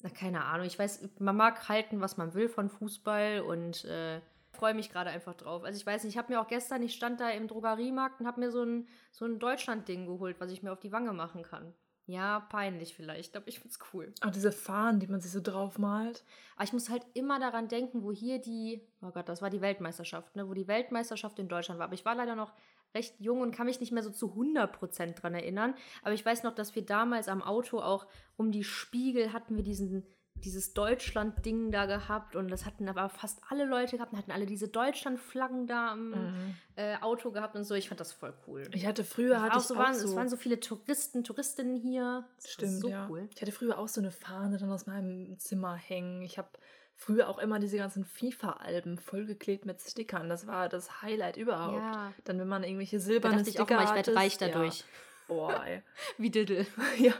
[0.02, 0.66] na, keine Ahnung.
[0.66, 4.20] Ich weiß, man mag halten, was man will von Fußball und äh,
[4.52, 5.64] freue mich gerade einfach drauf.
[5.64, 8.26] Also ich weiß nicht, ich habe mir auch gestern, ich stand da im Drogeriemarkt und
[8.26, 11.42] habe mir so ein, so ein Deutschland-Ding geholt, was ich mir auf die Wange machen
[11.42, 11.74] kann.
[12.06, 14.12] Ja, peinlich vielleicht, aber ich find's cool.
[14.22, 16.24] Auch diese Fahnen, die man sich so drauf malt.
[16.56, 19.60] Aber ich muss halt immer daran denken, wo hier die, oh Gott, das war die
[19.60, 21.86] Weltmeisterschaft, ne, wo die Weltmeisterschaft in Deutschland war.
[21.86, 22.52] Aber ich war leider noch
[22.94, 25.74] recht jung und kann mich nicht mehr so zu 100% dran erinnern.
[26.02, 29.62] Aber ich weiß noch, dass wir damals am Auto auch um die Spiegel hatten wir
[29.62, 30.04] diesen,
[30.44, 34.46] dieses Deutschland-Ding da gehabt und das hatten aber fast alle Leute gehabt und hatten alle
[34.46, 36.54] diese Deutschland-Flaggen da am Mhm.
[36.76, 37.74] äh, Auto gehabt und so.
[37.74, 38.62] Ich fand das voll cool.
[38.72, 41.24] Ich hatte früher hatte auch ich so auch waren, so, Es waren so viele Touristen,
[41.24, 42.24] Touristinnen hier.
[42.36, 43.06] Das Stimmt, so ja.
[43.10, 43.28] cool.
[43.34, 46.22] Ich hatte früher auch so eine Fahne dann aus meinem Zimmer hängen.
[46.22, 46.48] Ich habe
[46.94, 50.28] früher auch immer diese ganzen FIFA-Alben vollgeklebt mit Stickern.
[50.28, 51.76] Das war das Highlight überhaupt.
[51.78, 52.12] Ja.
[52.24, 54.80] Dann, wenn man irgendwelche Da silbernen dachte ich auch Sticker immer, ich werde reich dadurch.
[54.80, 54.86] Ja.
[55.28, 55.82] Boah, ey.
[56.18, 56.66] Wie Diddle.
[56.98, 57.12] ja.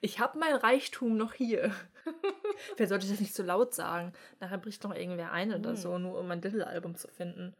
[0.00, 1.72] Ich habe mein Reichtum noch hier.
[2.76, 4.12] Vielleicht sollte ich das nicht so laut sagen.
[4.40, 5.76] Nachher bricht noch irgendwer ein oder Hm.
[5.76, 7.54] so, nur um mein Diddle-Album zu finden.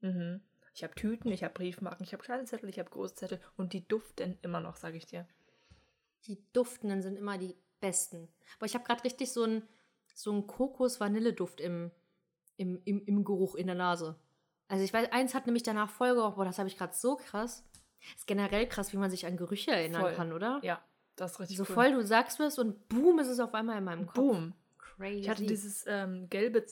[0.00, 0.40] Mhm.
[0.74, 3.86] Ich habe Tüten, ich habe Briefmarken, ich habe kleine Zettel, ich habe Großzettel und die
[3.88, 5.26] duften immer noch, sage ich dir.
[6.26, 8.28] Die duftenden sind immer die besten.
[8.58, 9.66] Aber ich habe gerade richtig so einen
[10.14, 11.90] so einen Kokos-Vanilleduft im,
[12.56, 14.18] im, im, im Geruch in der Nase.
[14.68, 16.36] Also ich weiß, eins hat nämlich danach gerochen.
[16.36, 17.64] Boah, das habe ich gerade so krass.
[18.16, 20.14] Ist generell krass, wie man sich an Gerüche erinnern Voll.
[20.14, 20.60] kann, oder?
[20.62, 20.82] Ja,
[21.16, 21.74] das ist richtig So cool.
[21.74, 24.16] voll, du sagst was und boom, ist es auf einmal in meinem Kopf.
[24.16, 24.52] Boom.
[24.78, 25.20] Crazy.
[25.20, 26.64] Ich hatte dieses ähm, gelbe, äh,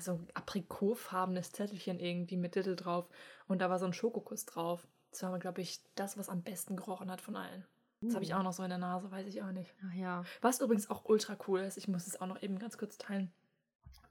[0.00, 3.08] so ein aprikotfarbenes Zettelchen irgendwie mit Diddle drauf
[3.48, 4.86] und da war so ein Schokokuss drauf.
[5.10, 7.64] Das war, glaube ich, das, was am besten gerochen hat von allen.
[8.00, 8.36] Das habe ich Uh.
[8.36, 9.74] auch noch so in der Nase, weiß ich auch nicht.
[9.88, 10.24] Ach ja.
[10.40, 13.32] Was übrigens auch ultra cool ist, ich muss es auch noch eben ganz kurz teilen,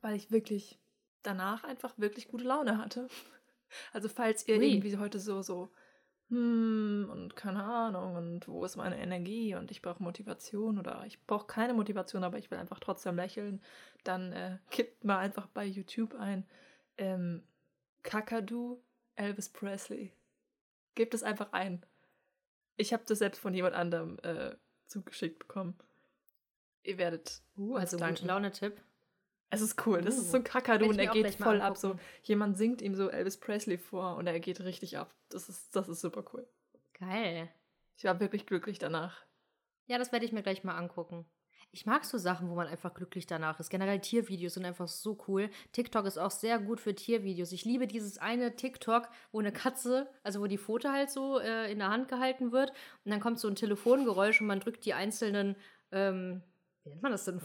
[0.02, 0.80] weil ich wirklich
[1.22, 3.08] danach einfach wirklich gute Laune hatte.
[3.92, 4.68] Also falls ihr Ui.
[4.72, 5.68] irgendwie heute so, so,
[6.30, 11.22] hm, und keine Ahnung, und wo ist meine Energie und ich brauche Motivation oder ich
[11.26, 13.62] brauche keine Motivation, aber ich will einfach trotzdem lächeln,
[14.04, 16.46] dann äh, kippt mal einfach bei YouTube ein
[16.98, 17.44] ähm,
[18.04, 18.82] Kakadu
[19.16, 20.12] Elvis Presley.
[20.96, 21.86] Gebt es einfach ein.
[22.78, 24.56] Ich habe das selbst von jemand anderem äh,
[24.88, 25.78] zugeschickt bekommen.
[26.84, 28.16] Ihr werdet Uh, also danken.
[28.16, 28.82] gute Laune-Tipp.
[29.54, 30.02] Es ist cool.
[30.02, 31.78] Das ist so ein Kakadu und er geht voll ab.
[31.78, 35.14] So, jemand singt ihm so Elvis Presley vor und er geht richtig ab.
[35.30, 36.48] Das ist, das ist super cool.
[36.94, 37.50] Geil.
[37.96, 39.26] Ich war wirklich glücklich danach.
[39.88, 41.26] Ja, das werde ich mir gleich mal angucken.
[41.72, 43.70] Ich mag so Sachen, wo man einfach glücklich danach ist.
[43.70, 45.50] Generell Tiervideos sind einfach so cool.
[45.72, 47.52] TikTok ist auch sehr gut für Tiervideos.
[47.52, 51.72] Ich liebe dieses eine TikTok, wo eine Katze, also wo die Pfote halt so äh,
[51.72, 52.72] in der Hand gehalten wird
[53.04, 55.56] und dann kommt so ein Telefongeräusch und man drückt die einzelnen,
[55.92, 56.44] ähm,
[56.84, 57.42] wie nennt man das denn?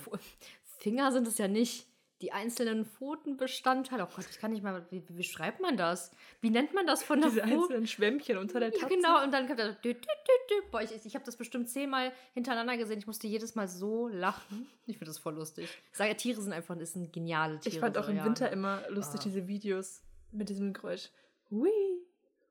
[0.79, 1.89] Finger sind es ja nicht.
[2.21, 4.03] Die einzelnen Pfotenbestandteile.
[4.05, 4.85] Oh Gott, ich kann nicht mal.
[4.91, 6.11] Wie, wie schreibt man das?
[6.41, 7.55] Wie nennt man das von der Diese Pfote?
[7.55, 8.95] einzelnen Schwämmchen unter der Ja, Tatze.
[8.95, 9.71] genau, und dann kommt da.
[9.73, 10.55] Dü, dü, dü.
[10.73, 12.99] Boah, ich, ich habe das bestimmt zehnmal hintereinander gesehen.
[12.99, 14.67] Ich musste jedes Mal so lachen.
[14.87, 15.69] Ich finde das voll lustig.
[15.93, 17.75] Ich sage, ja, Tiere sind einfach das sind geniale Tiere.
[17.75, 18.25] Ich fand auch im ja.
[18.25, 19.25] Winter immer lustig Ah.
[19.25, 20.03] diese Videos
[20.33, 21.11] mit diesem Geräusch.
[21.51, 21.71] Hui,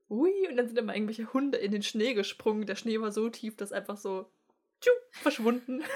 [0.09, 0.47] hui.
[0.49, 2.65] Und dann sind immer irgendwelche Hunde in den Schnee gesprungen.
[2.65, 4.29] Der Schnee war so tief, dass einfach so
[4.81, 5.83] tschu, verschwunden.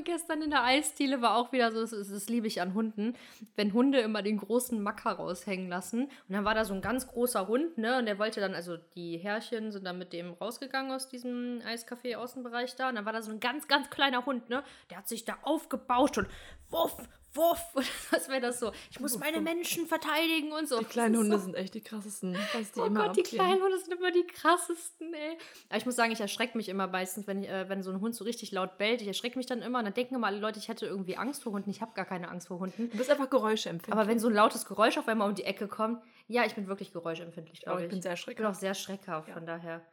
[0.00, 3.14] Oh, gestern in der Eisdiele war auch wieder so, das, das liebe ich an Hunden,
[3.56, 6.04] wenn Hunde immer den großen Macker raushängen lassen.
[6.04, 7.98] Und dann war da so ein ganz großer Hund, ne?
[7.98, 12.76] Und der wollte dann, also die Herrchen sind dann mit dem rausgegangen aus diesem Eiscafé-Außenbereich
[12.76, 12.88] da.
[12.88, 14.62] Und dann war da so ein ganz, ganz kleiner Hund, ne?
[14.90, 16.28] Der hat sich da aufgebauscht und
[16.70, 16.96] wuff,
[17.34, 17.74] wuff.
[17.74, 18.72] Und das wäre das so.
[18.90, 20.78] Ich muss meine Menschen verteidigen und so.
[20.78, 21.44] Die kleinen Hunde so.
[21.44, 22.36] sind echt die krassesten.
[22.54, 23.38] Was die Oh immer Gott, die abgehen.
[23.38, 25.38] kleinen Hunde sind immer die krassesten, ey.
[25.68, 28.00] Aber ich muss sagen, ich erschrecke mich immer meistens, wenn, ich, äh, wenn so ein
[28.00, 29.00] Hund so richtig laut bellt.
[29.02, 31.42] Ich erschrecke mich dann immer und dann denken immer alle Leute, ich hätte irgendwie Angst
[31.42, 31.70] vor Hunden.
[31.70, 32.90] Ich habe gar keine Angst vor Hunden.
[32.90, 33.92] Du bist einfach geräuschempfindlich.
[33.92, 36.66] Aber wenn so ein lautes Geräusch auf einmal um die Ecke kommt, ja, ich bin
[36.68, 37.90] wirklich geräuschempfindlich, Aber glaube ich ich.
[37.90, 38.60] bin sehr Ich bin auch schreckhaft.
[38.60, 39.34] sehr schreckhaft, Ja.
[39.34, 39.84] von daher.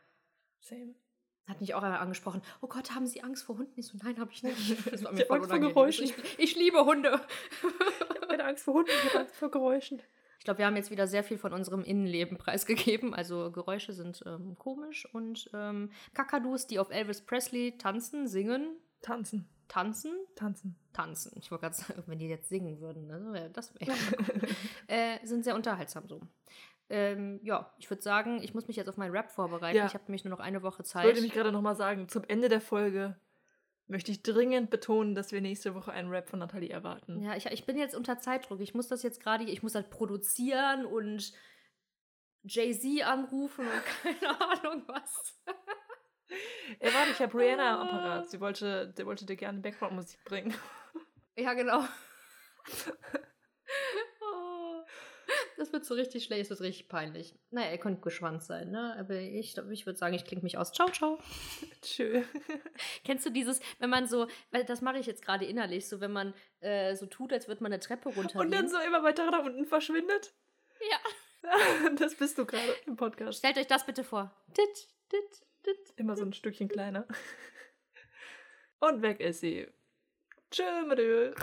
[0.59, 0.95] Same.
[1.48, 2.41] Hat mich auch einmal angesprochen.
[2.62, 3.72] Oh Gott, haben Sie Angst vor Hunden?
[3.80, 4.91] Ich so, nein, habe ich nicht.
[4.91, 5.60] Das war Ich hab Angst vor.
[5.60, 6.06] Geräuschen.
[6.06, 7.22] Ich, ich liebe Hunde.
[7.62, 10.02] Ich habe keine Angst vor Hunden, ich habe Angst vor Geräuschen.
[10.39, 13.14] Ich glaube, wir haben jetzt wieder sehr viel von unserem Innenleben preisgegeben.
[13.14, 19.48] Also Geräusche sind ähm, komisch und ähm, Kakadus, die auf Elvis Presley tanzen, singen, Tanzen,
[19.68, 20.76] tanzen, tanzen.
[20.91, 21.32] tanzen.
[21.39, 23.30] Ich wollte gerade sagen, wenn die jetzt singen würden, ne?
[23.32, 23.91] wär- das wäre
[24.88, 26.20] äh, sind sehr unterhaltsam so.
[26.89, 29.75] Ähm, ja, ich würde sagen, ich muss mich jetzt auf meinen Rap vorbereiten.
[29.77, 29.85] Ja.
[29.85, 31.05] Ich habe nämlich nur noch eine Woche Ich Zeit.
[31.05, 33.19] wollte mich gerade nochmal sagen, zum Ende der Folge
[33.88, 37.21] möchte ich dringend betonen, dass wir nächste Woche einen Rap von Nathalie erwarten.
[37.21, 38.59] ja, ich, ich bin jetzt unter Zeitdruck.
[38.61, 41.33] Ich muss das jetzt gerade, ich muss halt produzieren und
[42.43, 43.83] Jay-Z anrufen und
[44.19, 45.35] keine Ahnung was.
[46.79, 48.29] Ey, warte, ich habe Rihanna am Apparat.
[48.29, 50.53] Sie wollte, der wollte dir gerne Background-Musik bringen.
[51.38, 51.83] Ja, genau.
[55.58, 57.34] Das wird so richtig schlecht, das wird richtig peinlich.
[57.49, 58.95] Naja, ihr könnt gespannt sein, ne?
[58.99, 60.72] Aber ich, ich würde sagen, ich klinge mich aus.
[60.72, 61.18] Ciao, ciao.
[61.82, 62.22] Tschö.
[63.03, 66.12] Kennst du dieses, wenn man so, weil das mache ich jetzt gerade innerlich, so wenn
[66.12, 68.39] man äh, so tut, als würde man eine Treppe runtergehen.
[68.39, 70.34] Und dann so immer weiter nach unten verschwindet.
[70.80, 70.97] Ja.
[71.97, 73.39] Das bist du gerade im Podcast.
[73.39, 74.36] Stellt euch das bitte vor.
[74.49, 75.93] Dit, dit, dit.
[75.95, 77.08] Immer so ein Stückchen kleiner.
[78.80, 79.68] Und weg ist sie.
[80.51, 81.34] Tschö, mit Öl.